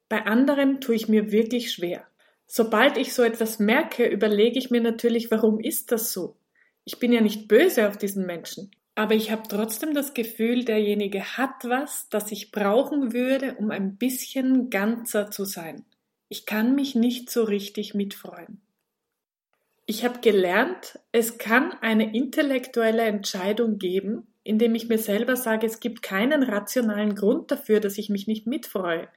Bei 0.08 0.24
anderen 0.26 0.80
tue 0.80 0.94
ich 0.94 1.08
mir 1.08 1.30
wirklich 1.30 1.72
schwer. 1.72 2.06
Sobald 2.46 2.96
ich 2.96 3.14
so 3.14 3.22
etwas 3.22 3.58
merke, 3.58 4.06
überlege 4.06 4.58
ich 4.58 4.70
mir 4.70 4.80
natürlich, 4.80 5.30
warum 5.30 5.60
ist 5.60 5.92
das 5.92 6.12
so? 6.12 6.36
Ich 6.84 6.98
bin 6.98 7.12
ja 7.12 7.20
nicht 7.20 7.48
böse 7.48 7.88
auf 7.88 7.96
diesen 7.96 8.26
Menschen. 8.26 8.70
Aber 8.94 9.14
ich 9.14 9.32
habe 9.32 9.42
trotzdem 9.48 9.92
das 9.92 10.14
Gefühl, 10.14 10.64
derjenige 10.64 11.36
hat 11.36 11.64
was, 11.64 12.08
das 12.10 12.30
ich 12.30 12.52
brauchen 12.52 13.12
würde, 13.12 13.54
um 13.54 13.70
ein 13.70 13.96
bisschen 13.96 14.70
ganzer 14.70 15.30
zu 15.30 15.44
sein. 15.44 15.84
Ich 16.28 16.46
kann 16.46 16.74
mich 16.74 16.94
nicht 16.94 17.28
so 17.28 17.42
richtig 17.42 17.94
mitfreuen. 17.94 18.60
Ich 19.86 20.04
habe 20.04 20.20
gelernt, 20.20 20.98
es 21.12 21.36
kann 21.38 21.72
eine 21.82 22.14
intellektuelle 22.14 23.02
Entscheidung 23.02 23.78
geben, 23.78 24.26
indem 24.42 24.74
ich 24.74 24.88
mir 24.88 24.98
selber 24.98 25.36
sage, 25.36 25.66
es 25.66 25.80
gibt 25.80 26.02
keinen 26.02 26.42
rationalen 26.42 27.14
Grund 27.14 27.50
dafür, 27.50 27.80
dass 27.80 27.98
ich 27.98 28.08
mich 28.08 28.26
nicht 28.26 28.46
mitfreue. 28.46 29.08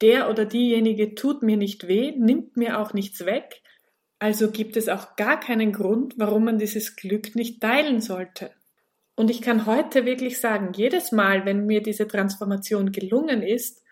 Der 0.00 0.30
oder 0.30 0.44
diejenige 0.44 1.14
tut 1.14 1.42
mir 1.42 1.56
nicht 1.56 1.88
weh, 1.88 2.12
nimmt 2.16 2.56
mir 2.56 2.78
auch 2.78 2.94
nichts 2.94 3.26
weg, 3.26 3.62
also 4.18 4.50
gibt 4.50 4.76
es 4.76 4.88
auch 4.88 5.16
gar 5.16 5.38
keinen 5.38 5.72
Grund, 5.72 6.14
warum 6.16 6.44
man 6.44 6.58
dieses 6.58 6.96
Glück 6.96 7.34
nicht 7.34 7.60
teilen 7.60 8.00
sollte. 8.00 8.50
Und 9.14 9.30
ich 9.30 9.42
kann 9.42 9.66
heute 9.66 10.06
wirklich 10.06 10.40
sagen, 10.40 10.72
jedes 10.74 11.12
Mal, 11.12 11.44
wenn 11.44 11.66
mir 11.66 11.82
diese 11.82 12.06
Transformation 12.06 12.92
gelungen 12.92 13.42
ist, 13.42 13.82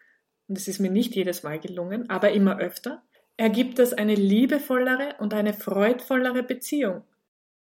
und 0.49 0.57
es 0.57 0.69
ist 0.69 0.79
mir 0.79 0.91
nicht 0.91 1.15
jedes 1.15 1.43
Mal 1.43 1.59
gelungen, 1.59 2.09
aber 2.09 2.31
immer 2.31 2.59
öfter, 2.59 3.03
ergibt 3.37 3.79
das 3.79 3.93
eine 3.93 4.15
liebevollere 4.15 5.17
und 5.19 5.35
eine 5.35 5.53
freudvollere 5.53 6.43
Beziehung. 6.43 7.03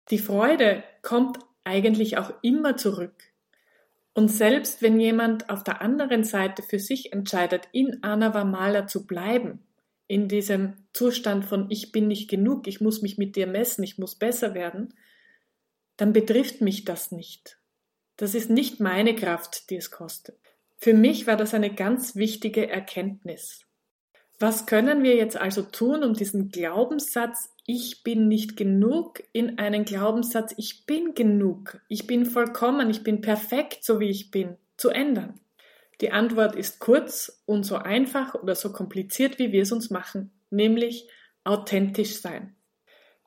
Die 0.10 0.20
Freude 0.20 0.84
kommt 1.02 1.40
eigentlich 1.64 2.18
auch 2.18 2.34
immer 2.42 2.76
zurück. 2.76 3.16
Und 4.14 4.30
selbst 4.30 4.82
wenn 4.82 5.00
jemand 5.00 5.50
auf 5.50 5.64
der 5.64 5.82
anderen 5.82 6.24
Seite 6.24 6.62
für 6.62 6.80
sich 6.80 7.14
entscheidet, 7.14 7.68
in 7.72 8.04
Anavamala 8.04 8.88
zu 8.88 9.08
bleiben, 9.08 9.66
in 10.08 10.28
diesem 10.28 10.74
Zustand 10.94 11.46
von 11.46 11.72
ich 11.72 11.92
bin 11.92 12.08
nicht 12.08 12.30
genug, 12.30 12.68
ich 12.68 12.82
muss 12.82 13.02
mich 13.02 13.18
mit 13.18 13.36
dir 13.36 13.48
messen, 13.48 13.84
ich 13.84 13.98
muss 13.98 14.16
besser 14.16 14.54
werden, 14.54 14.94
dann 15.98 16.14
betrifft 16.14 16.62
mich 16.62 16.86
das 16.86 17.12
nicht. 17.12 17.60
Das 18.18 18.36
ist 18.36 18.50
nicht 18.50 18.80
meine 18.80 19.16
Kraft, 19.16 19.70
die 19.70 19.78
es 19.78 19.90
kostet. 19.90 20.38
Für 20.78 20.94
mich 20.94 21.26
war 21.26 21.38
das 21.38 21.54
eine 21.54 21.74
ganz 21.74 22.16
wichtige 22.16 22.70
Erkenntnis. 22.70 23.66
Was 24.44 24.66
können 24.66 25.04
wir 25.04 25.16
jetzt 25.16 25.38
also 25.38 25.62
tun, 25.62 26.04
um 26.04 26.16
diesen 26.16 26.50
Glaubenssatz, 26.50 27.50
ich 27.66 28.04
bin 28.04 28.28
nicht 28.28 28.58
genug, 28.58 29.24
in 29.32 29.58
einen 29.58 29.86
Glaubenssatz, 29.86 30.54
ich 30.58 30.86
bin 30.86 31.16
genug, 31.16 31.80
ich 31.88 32.08
bin 32.08 32.26
vollkommen, 32.26 32.90
ich 32.90 33.06
bin 33.06 33.22
perfekt, 33.22 33.86
so 33.86 34.02
wie 34.02 34.10
ich 34.10 34.32
bin, 34.32 34.58
zu 34.76 34.90
ändern? 34.90 35.40
Die 36.02 36.12
Antwort 36.12 36.58
ist 36.58 36.80
kurz 36.80 37.42
und 37.46 37.64
so 37.64 37.78
einfach 37.78 38.36
oder 38.36 38.54
so 38.56 38.74
kompliziert, 38.74 39.40
wie 39.40 39.54
wir 39.54 39.62
es 39.62 39.72
uns 39.72 39.90
machen, 39.90 40.30
nämlich 40.50 41.08
authentisch 41.46 42.20
sein. 42.20 42.54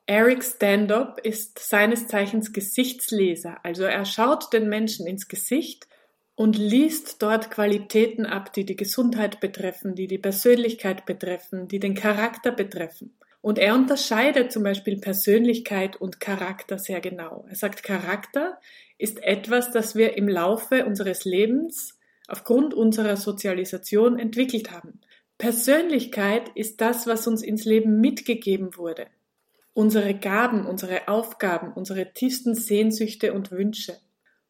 Eric 0.05 0.43
Standop 0.43 1.19
ist 1.23 1.57
seines 1.57 2.07
Zeichens 2.07 2.53
Gesichtsleser, 2.53 3.57
also 3.65 3.85
er 3.85 4.05
schaut 4.05 4.53
den 4.53 4.69
Menschen 4.69 5.07
ins 5.07 5.27
Gesicht 5.27 5.87
und 6.37 6.55
liest 6.55 7.23
dort 7.23 7.49
Qualitäten 7.49 8.27
ab, 8.27 8.53
die 8.53 8.63
die 8.63 8.75
Gesundheit 8.75 9.39
betreffen, 9.39 9.95
die 9.95 10.05
die 10.05 10.19
Persönlichkeit 10.19 11.07
betreffen, 11.07 11.67
die 11.67 11.79
den 11.79 11.95
Charakter 11.95 12.51
betreffen. 12.51 13.15
Und 13.41 13.57
er 13.57 13.73
unterscheidet 13.73 14.51
zum 14.51 14.61
Beispiel 14.61 14.99
Persönlichkeit 14.99 15.95
und 15.95 16.19
Charakter 16.19 16.77
sehr 16.77 17.01
genau. 17.01 17.47
Er 17.49 17.55
sagt, 17.55 17.81
Charakter 17.81 18.59
ist 18.99 19.23
etwas, 19.23 19.71
das 19.71 19.95
wir 19.95 20.15
im 20.15 20.29
Laufe 20.29 20.85
unseres 20.85 21.25
Lebens 21.25 21.97
aufgrund 22.27 22.75
unserer 22.75 23.17
Sozialisation 23.17 24.19
entwickelt 24.19 24.69
haben. 24.69 25.01
Persönlichkeit 25.39 26.51
ist 26.53 26.81
das, 26.81 27.07
was 27.07 27.25
uns 27.25 27.41
ins 27.41 27.65
Leben 27.65 27.99
mitgegeben 27.99 28.77
wurde. 28.77 29.07
Unsere 29.73 30.13
Gaben, 30.13 30.67
unsere 30.67 31.07
Aufgaben, 31.07 31.73
unsere 31.73 32.13
tiefsten 32.13 32.53
Sehnsüchte 32.53 33.33
und 33.33 33.49
Wünsche. 33.51 33.97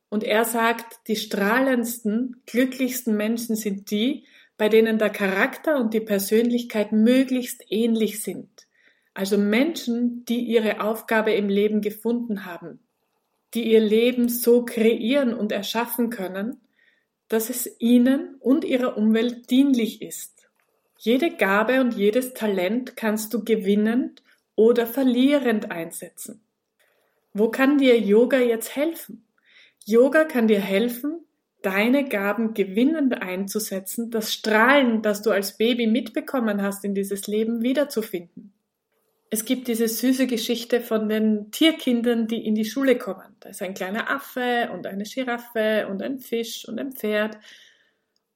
Und 0.09 0.23
er 0.23 0.45
sagt, 0.45 1.07
die 1.07 1.15
strahlendsten, 1.15 2.41
glücklichsten 2.45 3.15
Menschen 3.17 3.55
sind 3.55 3.91
die, 3.91 4.25
bei 4.57 4.69
denen 4.69 4.97
der 4.97 5.09
Charakter 5.09 5.77
und 5.77 5.93
die 5.93 6.01
Persönlichkeit 6.01 6.91
möglichst 6.91 7.63
ähnlich 7.69 8.23
sind. 8.23 8.67
Also 9.13 9.37
Menschen, 9.37 10.25
die 10.25 10.41
ihre 10.41 10.81
Aufgabe 10.81 11.33
im 11.33 11.49
Leben 11.49 11.81
gefunden 11.81 12.45
haben, 12.45 12.79
die 13.53 13.71
ihr 13.71 13.79
Leben 13.79 14.29
so 14.29 14.63
kreieren 14.63 15.33
und 15.33 15.51
erschaffen 15.51 16.09
können, 16.09 16.61
dass 17.27 17.49
es 17.49 17.69
ihnen 17.79 18.35
und 18.39 18.63
ihrer 18.63 18.97
Umwelt 18.97 19.49
dienlich 19.49 20.01
ist. 20.01 20.49
Jede 20.97 21.35
Gabe 21.35 21.81
und 21.81 21.95
jedes 21.95 22.33
Talent 22.33 22.95
kannst 22.95 23.33
du 23.33 23.43
gewinnend 23.43 24.23
oder 24.55 24.87
verlierend 24.87 25.71
einsetzen. 25.71 26.41
Wo 27.33 27.49
kann 27.49 27.77
dir 27.77 27.99
Yoga 27.99 28.39
jetzt 28.39 28.75
helfen? 28.75 29.26
Yoga 29.87 30.25
kann 30.25 30.49
dir 30.49 30.59
helfen, 30.59 31.25
deine 31.61 32.09
Gaben 32.09 32.53
gewinnend 32.53 33.21
einzusetzen, 33.21 34.11
das 34.11 34.33
Strahlen, 34.33 35.01
das 35.01 35.21
du 35.21 35.31
als 35.31 35.57
Baby 35.57 35.87
mitbekommen 35.87 36.61
hast, 36.61 36.83
in 36.83 36.93
dieses 36.93 37.27
Leben 37.27 37.61
wiederzufinden. 37.61 38.51
Es 39.29 39.45
gibt 39.45 39.69
diese 39.69 39.87
süße 39.87 40.27
Geschichte 40.27 40.81
von 40.81 41.07
den 41.07 41.51
Tierkindern, 41.51 42.27
die 42.27 42.45
in 42.45 42.53
die 42.53 42.65
Schule 42.65 42.97
kommen. 42.97 43.37
Da 43.39 43.47
ist 43.47 43.61
ein 43.61 43.73
kleiner 43.73 44.11
Affe 44.11 44.69
und 44.73 44.85
eine 44.87 45.05
Giraffe 45.05 45.87
und 45.89 46.01
ein 46.01 46.19
Fisch 46.19 46.67
und 46.67 46.77
ein 46.79 46.91
Pferd 46.91 47.37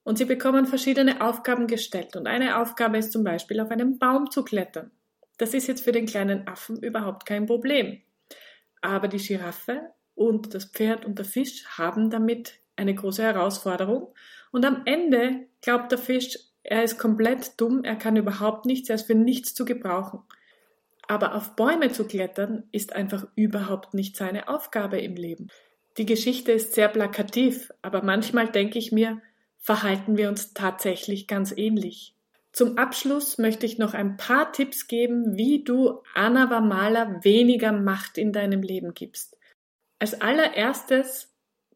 und 0.04 0.16
sie 0.16 0.24
bekommen 0.24 0.64
verschiedene 0.64 1.20
Aufgaben 1.20 1.66
gestellt. 1.66 2.16
Und 2.16 2.26
eine 2.26 2.58
Aufgabe 2.60 2.96
ist 2.96 3.12
zum 3.12 3.24
Beispiel 3.24 3.60
auf 3.60 3.70
einen 3.70 3.98
Baum 3.98 4.30
zu 4.30 4.42
klettern. 4.42 4.90
Das 5.36 5.52
ist 5.52 5.66
jetzt 5.66 5.84
für 5.84 5.92
den 5.92 6.06
kleinen 6.06 6.48
Affen 6.48 6.82
überhaupt 6.82 7.26
kein 7.26 7.44
Problem. 7.44 8.00
Aber 8.80 9.08
die 9.08 9.18
Giraffe 9.18 9.92
und 10.14 10.54
das 10.54 10.66
Pferd 10.66 11.04
und 11.04 11.18
der 11.18 11.24
Fisch 11.24 11.64
haben 11.78 12.10
damit 12.10 12.60
eine 12.76 12.94
große 12.94 13.22
Herausforderung. 13.22 14.14
Und 14.50 14.64
am 14.64 14.82
Ende 14.84 15.46
glaubt 15.60 15.92
der 15.92 15.98
Fisch, 15.98 16.38
er 16.62 16.84
ist 16.84 16.98
komplett 16.98 17.60
dumm, 17.60 17.84
er 17.84 17.96
kann 17.96 18.16
überhaupt 18.16 18.66
nichts, 18.66 18.88
er 18.88 18.96
ist 18.96 19.06
für 19.06 19.14
nichts 19.14 19.54
zu 19.54 19.64
gebrauchen. 19.64 20.20
Aber 21.08 21.34
auf 21.34 21.56
Bäume 21.56 21.90
zu 21.90 22.06
klettern 22.06 22.64
ist 22.70 22.94
einfach 22.94 23.26
überhaupt 23.34 23.94
nicht 23.94 24.16
seine 24.16 24.48
Aufgabe 24.48 25.00
im 25.00 25.16
Leben. 25.16 25.48
Die 25.98 26.06
Geschichte 26.06 26.52
ist 26.52 26.74
sehr 26.74 26.88
plakativ, 26.88 27.72
aber 27.82 28.02
manchmal 28.02 28.48
denke 28.48 28.78
ich 28.78 28.92
mir, 28.92 29.20
verhalten 29.58 30.16
wir 30.16 30.28
uns 30.28 30.54
tatsächlich 30.54 31.26
ganz 31.26 31.52
ähnlich. 31.56 32.14
Zum 32.52 32.78
Abschluss 32.78 33.38
möchte 33.38 33.66
ich 33.66 33.78
noch 33.78 33.94
ein 33.94 34.16
paar 34.16 34.52
Tipps 34.52 34.86
geben, 34.86 35.36
wie 35.36 35.64
du 35.64 36.02
Anna 36.14 36.50
Wamala 36.50 37.22
weniger 37.22 37.72
Macht 37.72 38.18
in 38.18 38.32
deinem 38.32 38.62
Leben 38.62 38.94
gibst. 38.94 39.36
Als 40.02 40.20
allererstes, 40.20 41.32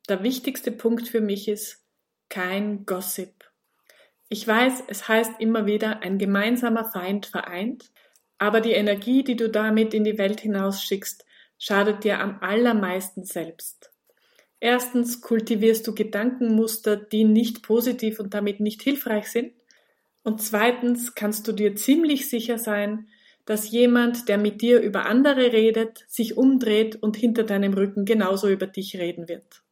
der 0.08 0.24
wichtigste 0.24 0.72
Punkt 0.72 1.06
für 1.06 1.20
mich 1.20 1.46
ist 1.46 1.86
kein 2.28 2.84
Gossip. 2.84 3.44
Ich 4.28 4.44
weiß, 4.44 4.82
es 4.88 5.06
heißt 5.06 5.34
immer 5.38 5.66
wieder, 5.66 6.00
ein 6.02 6.18
gemeinsamer 6.18 6.90
Feind 6.90 7.26
vereint, 7.26 7.92
aber 8.38 8.60
die 8.60 8.72
Energie, 8.72 9.22
die 9.22 9.36
du 9.36 9.48
damit 9.48 9.94
in 9.94 10.02
die 10.02 10.18
Welt 10.18 10.40
hinausschickst, 10.40 11.24
schadet 11.56 12.02
dir 12.02 12.18
am 12.18 12.40
allermeisten 12.40 13.22
selbst. 13.22 13.92
Erstens 14.58 15.20
kultivierst 15.20 15.86
du 15.86 15.94
Gedankenmuster, 15.94 16.96
die 16.96 17.22
nicht 17.22 17.62
positiv 17.62 18.18
und 18.18 18.34
damit 18.34 18.58
nicht 18.58 18.82
hilfreich 18.82 19.30
sind. 19.30 19.52
Und 20.24 20.42
zweitens 20.42 21.14
kannst 21.14 21.46
du 21.46 21.52
dir 21.52 21.76
ziemlich 21.76 22.28
sicher 22.28 22.58
sein, 22.58 23.06
dass 23.46 23.70
jemand, 23.70 24.28
der 24.28 24.38
mit 24.38 24.60
dir 24.60 24.80
über 24.80 25.06
andere 25.06 25.52
redet, 25.52 26.04
sich 26.08 26.36
umdreht 26.36 26.96
und 26.96 27.16
hinter 27.16 27.44
deinem 27.44 27.72
Rücken 27.72 28.04
genauso 28.04 28.48
über 28.48 28.66
dich 28.66 28.96
reden 28.96 29.28
wird. 29.28 29.62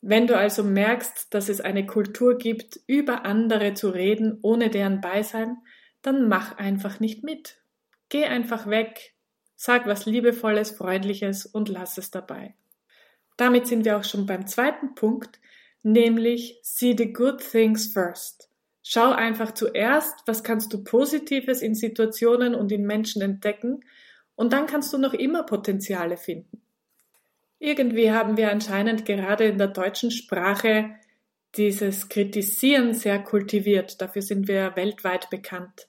Wenn 0.00 0.26
du 0.26 0.36
also 0.36 0.64
merkst, 0.64 1.32
dass 1.34 1.48
es 1.48 1.60
eine 1.60 1.86
Kultur 1.86 2.38
gibt, 2.38 2.80
über 2.86 3.24
andere 3.24 3.74
zu 3.74 3.90
reden, 3.90 4.38
ohne 4.42 4.70
deren 4.70 5.00
Beisein, 5.00 5.58
dann 6.02 6.28
mach 6.28 6.56
einfach 6.56 6.98
nicht 7.00 7.24
mit. 7.24 7.60
Geh 8.08 8.24
einfach 8.24 8.68
weg, 8.68 9.14
sag 9.54 9.86
was 9.86 10.06
Liebevolles, 10.06 10.70
Freundliches 10.70 11.44
und 11.44 11.68
lass 11.68 11.98
es 11.98 12.10
dabei. 12.10 12.54
Damit 13.36 13.66
sind 13.66 13.84
wir 13.84 13.98
auch 13.98 14.04
schon 14.04 14.24
beim 14.24 14.46
zweiten 14.46 14.94
Punkt, 14.94 15.40
nämlich 15.82 16.58
see 16.62 16.94
the 16.96 17.12
good 17.12 17.38
things 17.38 17.92
first. 17.92 18.47
Schau 18.90 19.10
einfach 19.10 19.52
zuerst, 19.52 20.22
was 20.24 20.42
kannst 20.42 20.72
du 20.72 20.82
Positives 20.82 21.60
in 21.60 21.74
Situationen 21.74 22.54
und 22.54 22.72
in 22.72 22.86
Menschen 22.86 23.20
entdecken 23.20 23.84
und 24.34 24.54
dann 24.54 24.64
kannst 24.64 24.94
du 24.94 24.96
noch 24.96 25.12
immer 25.12 25.42
Potenziale 25.42 26.16
finden. 26.16 26.62
Irgendwie 27.58 28.12
haben 28.12 28.38
wir 28.38 28.50
anscheinend 28.50 29.04
gerade 29.04 29.44
in 29.44 29.58
der 29.58 29.66
deutschen 29.66 30.10
Sprache 30.10 30.88
dieses 31.54 32.08
Kritisieren 32.08 32.94
sehr 32.94 33.18
kultiviert. 33.18 34.00
Dafür 34.00 34.22
sind 34.22 34.48
wir 34.48 34.74
weltweit 34.74 35.28
bekannt. 35.28 35.86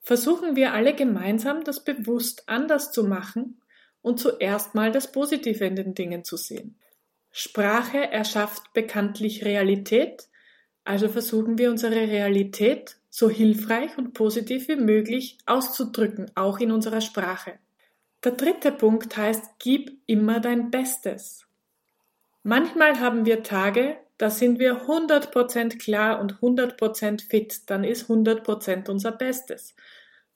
Versuchen 0.00 0.56
wir 0.56 0.72
alle 0.72 0.94
gemeinsam, 0.94 1.64
das 1.64 1.84
bewusst 1.84 2.44
anders 2.48 2.92
zu 2.92 3.04
machen 3.04 3.60
und 4.00 4.20
zuerst 4.20 4.74
mal 4.74 4.90
das 4.90 5.12
Positive 5.12 5.66
in 5.66 5.76
den 5.76 5.92
Dingen 5.94 6.24
zu 6.24 6.38
sehen. 6.38 6.78
Sprache 7.30 8.10
erschafft 8.10 8.72
bekanntlich 8.72 9.44
Realität, 9.44 10.28
also 10.88 11.08
versuchen 11.08 11.58
wir 11.58 11.70
unsere 11.70 11.94
Realität 11.94 12.96
so 13.10 13.28
hilfreich 13.28 13.98
und 13.98 14.14
positiv 14.14 14.68
wie 14.68 14.76
möglich 14.76 15.38
auszudrücken, 15.46 16.30
auch 16.34 16.60
in 16.60 16.72
unserer 16.72 17.00
Sprache. 17.00 17.58
Der 18.24 18.32
dritte 18.32 18.72
Punkt 18.72 19.16
heißt, 19.16 19.58
gib 19.58 20.00
immer 20.06 20.40
dein 20.40 20.70
Bestes. 20.70 21.46
Manchmal 22.42 23.00
haben 23.00 23.26
wir 23.26 23.42
Tage, 23.42 23.96
da 24.16 24.30
sind 24.30 24.58
wir 24.58 24.86
100% 24.86 25.78
klar 25.78 26.20
und 26.20 26.40
100% 26.40 27.28
fit, 27.28 27.70
dann 27.70 27.84
ist 27.84 28.08
100% 28.08 28.88
unser 28.88 29.12
Bestes. 29.12 29.74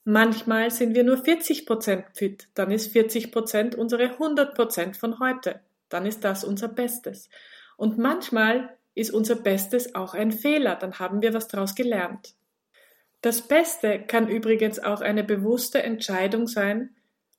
Manchmal 0.03 0.69
sind 0.69 0.95
wir 0.95 1.03
nur 1.03 1.17
40% 1.17 2.03
fit, 2.13 2.47
dann 2.53 2.71
ist 2.71 2.95
40% 2.95 3.75
unsere 3.75 4.17
100% 4.17 4.97
von 4.97 5.19
heute 5.19 5.61
dann 5.93 6.07
ist 6.07 6.23
das 6.23 6.43
unser 6.43 6.67
Bestes. 6.67 7.29
Und 7.77 7.99
manchmal 7.99 8.75
ist 8.95 9.11
unser 9.11 9.35
Bestes 9.35 9.95
auch 9.95 10.13
ein 10.13 10.31
Fehler, 10.31 10.75
dann 10.75 10.99
haben 10.99 11.21
wir 11.21 11.33
was 11.33 11.47
daraus 11.47 11.75
gelernt. 11.75 12.35
Das 13.21 13.41
Beste 13.41 13.99
kann 13.99 14.27
übrigens 14.27 14.79
auch 14.79 15.01
eine 15.01 15.23
bewusste 15.23 15.81
Entscheidung 15.81 16.47
sein, 16.47 16.95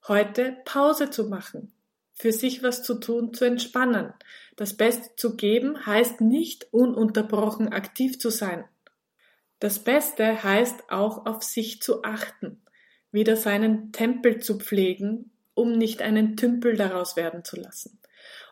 heute 0.09 0.57
Pause 0.65 1.11
zu 1.11 1.29
machen, 1.29 1.73
für 2.15 2.33
sich 2.33 2.63
was 2.63 2.83
zu 2.83 2.95
tun, 2.95 3.35
zu 3.35 3.45
entspannen. 3.45 4.13
Das 4.57 4.77
Beste 4.77 5.11
zu 5.17 5.37
geben 5.37 5.85
heißt 5.85 6.21
nicht 6.21 6.73
ununterbrochen 6.73 7.69
aktiv 7.69 8.19
zu 8.19 8.31
sein. 8.31 8.65
Das 9.61 9.79
Beste 9.79 10.43
heißt 10.43 10.91
auch 10.91 11.27
auf 11.27 11.43
sich 11.43 11.81
zu 11.81 12.03
achten, 12.03 12.63
wieder 13.13 13.37
seinen 13.37 13.93
Tempel 13.93 14.41
zu 14.41 14.59
pflegen, 14.59 15.31
um 15.55 15.73
nicht 15.73 16.03
einen 16.03 16.37
Tümpel 16.37 16.77
daraus 16.77 17.17
werden 17.17 17.45
zu 17.45 17.57
lassen. 17.57 17.99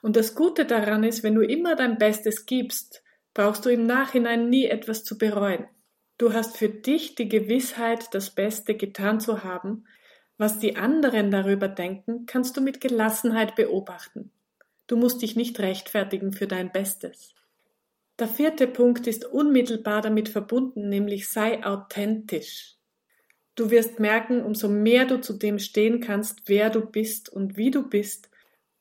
Und 0.02 0.16
das 0.16 0.34
Gute 0.34 0.66
daran 0.66 1.04
ist, 1.04 1.22
wenn 1.22 1.34
du 1.34 1.42
immer 1.42 1.76
dein 1.76 1.96
Bestes 1.96 2.44
gibst, 2.44 3.02
brauchst 3.32 3.64
du 3.64 3.70
im 3.70 3.86
Nachhinein 3.86 4.50
nie 4.50 4.66
etwas 4.66 5.04
zu 5.04 5.16
bereuen. 5.16 5.64
Du 6.18 6.34
hast 6.34 6.56
für 6.56 6.68
dich 6.68 7.14
die 7.14 7.28
Gewissheit, 7.28 8.12
das 8.12 8.30
Beste 8.30 8.76
getan 8.76 9.20
zu 9.20 9.44
haben. 9.44 9.84
Was 10.36 10.58
die 10.58 10.76
anderen 10.76 11.30
darüber 11.30 11.68
denken, 11.68 12.26
kannst 12.26 12.56
du 12.56 12.60
mit 12.60 12.80
Gelassenheit 12.80 13.54
beobachten. 13.54 14.30
Du 14.88 14.96
musst 14.96 15.22
dich 15.22 15.36
nicht 15.36 15.60
rechtfertigen 15.60 16.32
für 16.32 16.46
dein 16.46 16.72
Bestes. 16.72 17.34
Der 18.18 18.28
vierte 18.28 18.66
Punkt 18.66 19.06
ist 19.06 19.24
unmittelbar 19.24 20.02
damit 20.02 20.28
verbunden, 20.28 20.88
nämlich 20.88 21.28
sei 21.28 21.64
authentisch. 21.64 22.76
Du 23.54 23.70
wirst 23.70 24.00
merken, 24.00 24.42
umso 24.42 24.68
mehr 24.68 25.04
du 25.04 25.20
zu 25.20 25.34
dem 25.34 25.58
stehen 25.58 26.00
kannst, 26.00 26.42
wer 26.46 26.70
du 26.70 26.80
bist 26.80 27.28
und 27.28 27.56
wie 27.56 27.70
du 27.70 27.88
bist, 27.88 28.30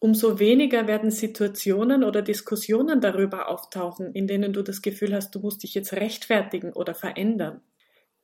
umso 0.01 0.39
weniger 0.39 0.87
werden 0.87 1.11
Situationen 1.11 2.03
oder 2.03 2.23
Diskussionen 2.23 3.01
darüber 3.01 3.49
auftauchen, 3.49 4.13
in 4.13 4.25
denen 4.25 4.51
du 4.51 4.63
das 4.63 4.81
Gefühl 4.81 5.13
hast, 5.13 5.35
du 5.35 5.39
musst 5.39 5.61
dich 5.61 5.75
jetzt 5.75 5.93
rechtfertigen 5.93 6.73
oder 6.73 6.95
verändern. 6.95 7.61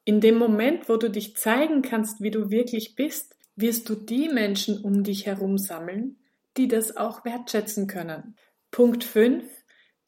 In 0.03 0.19
dem 0.19 0.39
Moment, 0.39 0.89
wo 0.89 0.97
du 0.97 1.07
dich 1.07 1.35
zeigen 1.35 1.83
kannst, 1.83 2.19
wie 2.19 2.31
du 2.31 2.49
wirklich 2.49 2.95
bist, 2.95 3.35
wirst 3.55 3.87
du 3.89 3.95
die 3.95 4.27
Menschen 4.27 4.83
um 4.83 5.03
dich 5.03 5.27
herum 5.27 5.59
sammeln, 5.59 6.17
die 6.57 6.67
das 6.67 6.97
auch 6.97 7.23
wertschätzen 7.25 7.85
können. 7.85 8.35
Punkt 8.71 9.03
5. 9.03 9.43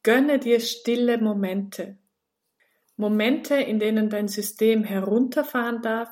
Gönne 0.01 0.39
dir 0.39 0.62
stille 0.62 1.19
Momente. 1.19 1.99
Momente, 2.97 3.53
in 3.53 3.77
denen 3.77 4.10
dein 4.10 4.27
System 4.27 4.84
herunterfahren 4.84 5.84
darf, 5.84 6.10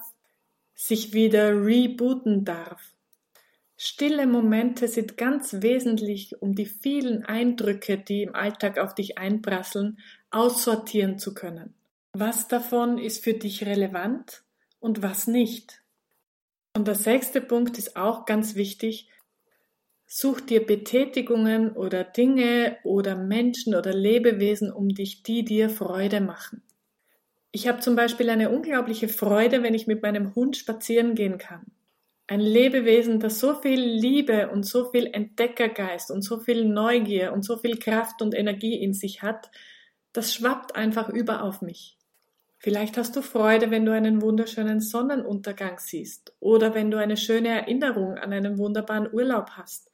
sich 0.76 1.14
wieder 1.14 1.66
rebooten 1.66 2.46
darf 2.46 2.97
Stille 3.80 4.26
Momente 4.26 4.88
sind 4.88 5.18
ganz 5.18 5.62
wesentlich, 5.62 6.42
um 6.42 6.56
die 6.56 6.66
vielen 6.66 7.24
Eindrücke, 7.24 8.00
die 8.00 8.24
im 8.24 8.34
Alltag 8.34 8.80
auf 8.80 8.96
dich 8.96 9.20
einprasseln, 9.20 10.00
aussortieren 10.32 11.20
zu 11.20 11.36
können. 11.36 11.76
Was 12.14 12.48
davon 12.48 12.98
ist 12.98 13.24
für 13.24 13.36
dich 13.36 13.68
relevant 13.68 14.44
und 14.80 15.04
was 15.04 15.28
nicht? 15.28 15.84
Und 16.76 16.88
der 16.88 16.96
sechste 16.96 17.40
Punkt 17.40 17.78
ist 17.78 17.96
auch 17.96 18.26
ganz 18.26 18.56
wichtig. 18.56 19.10
Such 20.08 20.42
dir 20.42 20.66
Betätigungen 20.66 21.72
oder 21.72 22.04
Dinge 22.04 22.78
oder 22.84 23.16
Menschen 23.16 23.76
oder 23.76 23.94
Lebewesen 23.94 24.72
um 24.72 24.90
dich, 24.90 25.22
die 25.22 25.46
dir 25.46 25.70
Freude 25.70 26.20
machen. 26.20 26.64
Ich 27.52 27.68
habe 27.68 27.80
zum 27.82 27.96
Beispiel 27.96 28.32
eine 28.32 28.50
unglaubliche 28.50 29.08
Freude, 29.08 29.62
wenn 29.62 29.76
ich 29.76 29.86
mit 29.86 30.02
meinem 30.02 30.34
Hund 30.34 30.58
spazieren 30.58 31.14
gehen 31.14 31.38
kann. 31.38 31.77
Ein 32.30 32.42
Lebewesen, 32.42 33.22
das 33.22 33.40
so 33.40 33.56
viel 33.56 33.80
Liebe 33.80 34.50
und 34.50 34.66
so 34.66 34.92
viel 34.92 35.06
Entdeckergeist 35.06 36.12
und 36.12 36.24
so 36.24 36.40
viel 36.40 36.66
Neugier 36.66 37.32
und 37.32 37.44
so 37.44 37.58
viel 37.58 37.80
Kraft 37.80 38.22
und 38.22 38.36
Energie 38.36 38.76
in 38.76 38.94
sich 38.94 39.22
hat, 39.22 39.50
das 40.12 40.34
schwappt 40.34 40.76
einfach 40.76 41.08
über 41.08 41.42
auf 41.44 41.62
mich. 41.62 41.98
Vielleicht 42.60 42.98
hast 42.98 43.16
du 43.16 43.22
Freude, 43.22 43.72
wenn 43.72 43.86
du 43.86 43.94
einen 43.94 44.22
wunderschönen 44.22 44.82
Sonnenuntergang 44.82 45.78
siehst 45.80 46.36
oder 46.40 46.74
wenn 46.74 46.92
du 46.92 46.98
eine 46.98 47.16
schöne 47.16 47.50
Erinnerung 47.50 48.18
an 48.18 48.34
einen 48.34 48.58
wunderbaren 48.58 49.14
Urlaub 49.14 49.52
hast. 49.52 49.90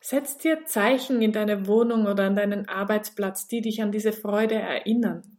Setz 0.00 0.36
dir 0.36 0.64
Zeichen 0.66 1.22
in 1.22 1.32
deine 1.32 1.66
Wohnung 1.66 2.06
oder 2.06 2.24
an 2.24 2.36
deinen 2.36 2.68
Arbeitsplatz, 2.68 3.48
die 3.48 3.62
dich 3.62 3.82
an 3.82 3.90
diese 3.90 4.12
Freude 4.12 4.54
erinnern. 4.54 5.37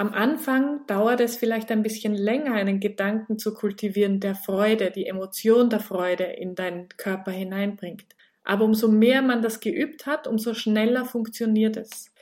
Am 0.00 0.14
Anfang 0.14 0.86
dauert 0.86 1.20
es 1.20 1.36
vielleicht 1.36 1.72
ein 1.72 1.82
bisschen 1.82 2.14
länger, 2.14 2.52
einen 2.52 2.78
Gedanken 2.78 3.36
zu 3.36 3.52
kultivieren, 3.52 4.20
der 4.20 4.36
Freude, 4.36 4.92
die 4.92 5.06
Emotion 5.06 5.70
der 5.70 5.80
Freude 5.80 6.22
in 6.22 6.54
deinen 6.54 6.88
Körper 6.90 7.32
hineinbringt. 7.32 8.06
Aber 8.44 8.64
umso 8.64 8.86
mehr 8.86 9.22
man 9.22 9.42
das 9.42 9.58
geübt 9.58 10.06
hat, 10.06 10.28
umso 10.28 10.54
schneller 10.54 11.04
funktioniert 11.04 11.76
es. 11.76 12.12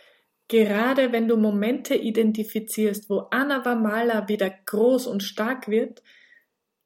Gerade 0.49 1.13
wenn 1.13 1.29
du 1.29 1.37
Momente 1.37 1.95
identifizierst, 1.95 3.11
wo 3.11 3.27
Anna 3.31 3.63
Wamala 3.67 4.27
wieder 4.27 4.49
groß 4.49 5.07
und 5.07 5.23
stark 5.23 5.69
wird, 5.69 6.03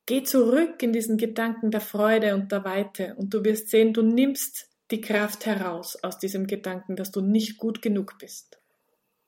geh 0.07 0.25
zurück 0.25 0.83
in 0.83 0.93
diesen 0.93 1.19
Gedanken 1.19 1.71
der 1.71 1.83
Freude 1.83 2.35
und 2.35 2.51
der 2.51 2.65
Weite 2.65 3.15
und 3.17 3.33
du 3.33 3.45
wirst 3.45 3.69
sehen, 3.69 3.93
du 3.93 4.03
nimmst 4.03 4.69
die 4.91 5.01
Kraft 5.01 5.47
heraus 5.47 5.97
aus 6.03 6.19
diesem 6.19 6.49
Gedanken, 6.49 6.97
dass 6.97 7.13
du 7.13 7.21
nicht 7.21 7.59
gut 7.59 7.81
genug 7.81 8.17
bist. 8.19 8.60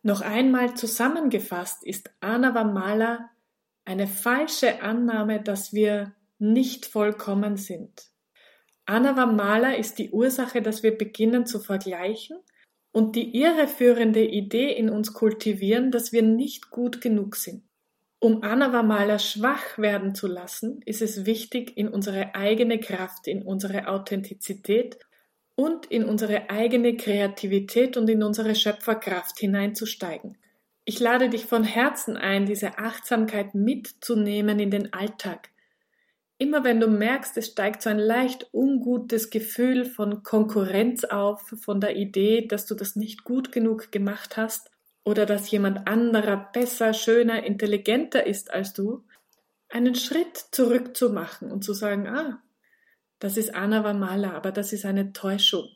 Noch 0.02 0.20
einmal 0.20 0.74
zusammengefasst 0.74 1.84
ist 1.84 2.10
Anavamala 2.20 3.30
eine 3.84 4.06
falsche 4.06 4.82
Annahme, 4.82 5.40
dass 5.40 5.72
wir 5.72 6.12
nicht 6.38 6.86
vollkommen 6.86 7.56
sind. 7.56 8.10
Anavamala 8.84 9.74
ist 9.74 9.98
die 9.98 10.10
Ursache, 10.10 10.60
dass 10.60 10.82
wir 10.82 10.96
beginnen 10.96 11.46
zu 11.46 11.60
vergleichen 11.60 12.38
und 12.90 13.14
die 13.14 13.36
irreführende 13.40 14.24
Idee 14.24 14.72
in 14.72 14.90
uns 14.90 15.12
kultivieren, 15.12 15.92
dass 15.92 16.12
wir 16.12 16.22
nicht 16.22 16.70
gut 16.70 17.00
genug 17.00 17.36
sind. 17.36 17.62
Um 18.18 18.42
Anavamala 18.42 19.18
schwach 19.18 19.78
werden 19.78 20.14
zu 20.14 20.26
lassen, 20.26 20.80
ist 20.84 21.02
es 21.02 21.26
wichtig, 21.26 21.76
in 21.76 21.88
unsere 21.88 22.34
eigene 22.34 22.78
Kraft, 22.78 23.26
in 23.26 23.42
unsere 23.42 23.88
Authentizität 23.88 24.98
und 25.54 25.86
in 25.86 26.04
unsere 26.04 26.50
eigene 26.50 26.96
Kreativität 26.96 27.96
und 27.96 28.08
in 28.08 28.22
unsere 28.22 28.54
Schöpferkraft 28.54 29.38
hineinzusteigen. 29.38 30.38
Ich 30.84 30.98
lade 30.98 31.28
dich 31.28 31.46
von 31.46 31.62
Herzen 31.62 32.16
ein, 32.16 32.46
diese 32.46 32.78
Achtsamkeit 32.78 33.54
mitzunehmen 33.54 34.58
in 34.58 34.70
den 34.70 34.92
Alltag. 34.92 35.50
Immer 36.38 36.64
wenn 36.64 36.80
du 36.80 36.88
merkst, 36.88 37.36
es 37.36 37.48
steigt 37.48 37.82
so 37.82 37.90
ein 37.90 38.00
leicht 38.00 38.48
ungutes 38.52 39.30
Gefühl 39.30 39.84
von 39.84 40.24
Konkurrenz 40.24 41.04
auf, 41.04 41.54
von 41.60 41.80
der 41.80 41.94
Idee, 41.94 42.48
dass 42.48 42.66
du 42.66 42.74
das 42.74 42.96
nicht 42.96 43.22
gut 43.22 43.52
genug 43.52 43.92
gemacht 43.92 44.36
hast 44.36 44.68
oder 45.04 45.24
dass 45.24 45.50
jemand 45.52 45.86
anderer 45.86 46.50
besser, 46.52 46.94
schöner, 46.94 47.44
intelligenter 47.44 48.26
ist 48.26 48.52
als 48.52 48.72
du, 48.72 49.04
einen 49.68 49.94
Schritt 49.94 50.36
zurück 50.50 50.96
zu 50.96 51.10
machen 51.10 51.52
und 51.52 51.62
zu 51.62 51.74
sagen, 51.74 52.08
ah, 52.08 52.42
das 53.22 53.36
ist 53.36 53.54
Anna 53.54 53.84
Wamala, 53.84 54.32
aber 54.32 54.50
das 54.50 54.72
ist 54.72 54.84
eine 54.84 55.12
Täuschung. 55.12 55.68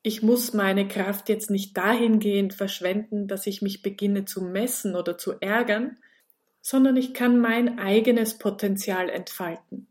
Ich 0.00 0.22
muss 0.22 0.54
meine 0.54 0.88
Kraft 0.88 1.28
jetzt 1.28 1.50
nicht 1.50 1.76
dahingehend 1.76 2.54
verschwenden, 2.54 3.28
dass 3.28 3.46
ich 3.46 3.60
mich 3.60 3.82
beginne 3.82 4.24
zu 4.24 4.40
messen 4.40 4.96
oder 4.96 5.18
zu 5.18 5.34
ärgern, 5.40 5.98
sondern 6.62 6.96
ich 6.96 7.12
kann 7.12 7.38
mein 7.38 7.78
eigenes 7.78 8.38
Potenzial 8.38 9.10
entfalten. 9.10 9.88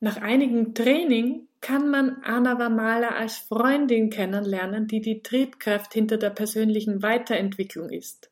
Nach 0.00 0.18
einigem 0.18 0.74
Training 0.74 1.48
kann 1.62 1.88
man 1.88 2.18
Anna 2.22 2.58
Wamala 2.58 3.08
als 3.08 3.38
Freundin 3.38 4.10
kennenlernen, 4.10 4.86
die 4.86 5.00
die 5.00 5.22
Triebkraft 5.22 5.94
hinter 5.94 6.18
der 6.18 6.30
persönlichen 6.30 7.02
Weiterentwicklung 7.02 7.88
ist. 7.88 8.30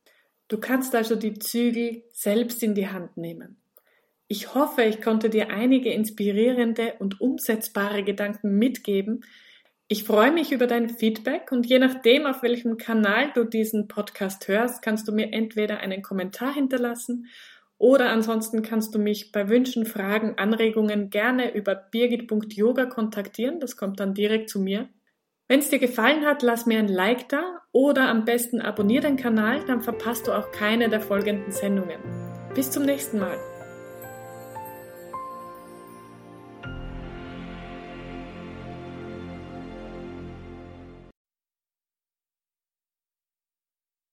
Du 0.48 0.58
kannst 0.58 0.94
also 0.94 1.16
die 1.16 1.38
Zügel 1.38 2.04
selbst 2.12 2.62
in 2.62 2.74
die 2.74 2.88
Hand 2.88 3.16
nehmen. 3.16 3.56
Ich 4.28 4.54
hoffe, 4.54 4.82
ich 4.82 5.00
konnte 5.00 5.30
dir 5.30 5.50
einige 5.50 5.92
inspirierende 5.92 6.94
und 6.98 7.20
umsetzbare 7.20 8.02
Gedanken 8.02 8.58
mitgeben. 8.58 9.24
Ich 9.88 10.02
freue 10.02 10.32
mich 10.32 10.50
über 10.50 10.66
dein 10.66 10.88
Feedback 10.88 11.52
und 11.52 11.64
je 11.66 11.78
nachdem, 11.78 12.26
auf 12.26 12.42
welchem 12.42 12.76
Kanal 12.76 13.30
du 13.34 13.44
diesen 13.44 13.86
Podcast 13.86 14.48
hörst, 14.48 14.82
kannst 14.82 15.06
du 15.06 15.12
mir 15.12 15.32
entweder 15.32 15.78
einen 15.78 16.02
Kommentar 16.02 16.52
hinterlassen 16.52 17.26
oder 17.78 18.10
ansonsten 18.10 18.62
kannst 18.62 18.94
du 18.96 18.98
mich 18.98 19.30
bei 19.30 19.48
Wünschen, 19.48 19.86
Fragen, 19.86 20.34
Anregungen 20.38 21.10
gerne 21.10 21.54
über 21.54 21.76
birgit.yoga 21.76 22.86
kontaktieren. 22.86 23.60
Das 23.60 23.76
kommt 23.76 24.00
dann 24.00 24.14
direkt 24.14 24.50
zu 24.50 24.60
mir. 24.60 24.88
Wenn 25.46 25.60
es 25.60 25.68
dir 25.68 25.78
gefallen 25.78 26.24
hat, 26.24 26.42
lass 26.42 26.66
mir 26.66 26.80
ein 26.80 26.88
Like 26.88 27.28
da 27.28 27.60
oder 27.70 28.08
am 28.08 28.24
besten 28.24 28.60
abonniere 28.60 29.06
den 29.06 29.16
Kanal, 29.16 29.64
dann 29.66 29.82
verpasst 29.82 30.26
du 30.26 30.32
auch 30.32 30.50
keine 30.50 30.88
der 30.88 31.00
folgenden 31.00 31.52
Sendungen. 31.52 32.00
Bis 32.54 32.72
zum 32.72 32.84
nächsten 32.84 33.20
Mal. 33.20 33.38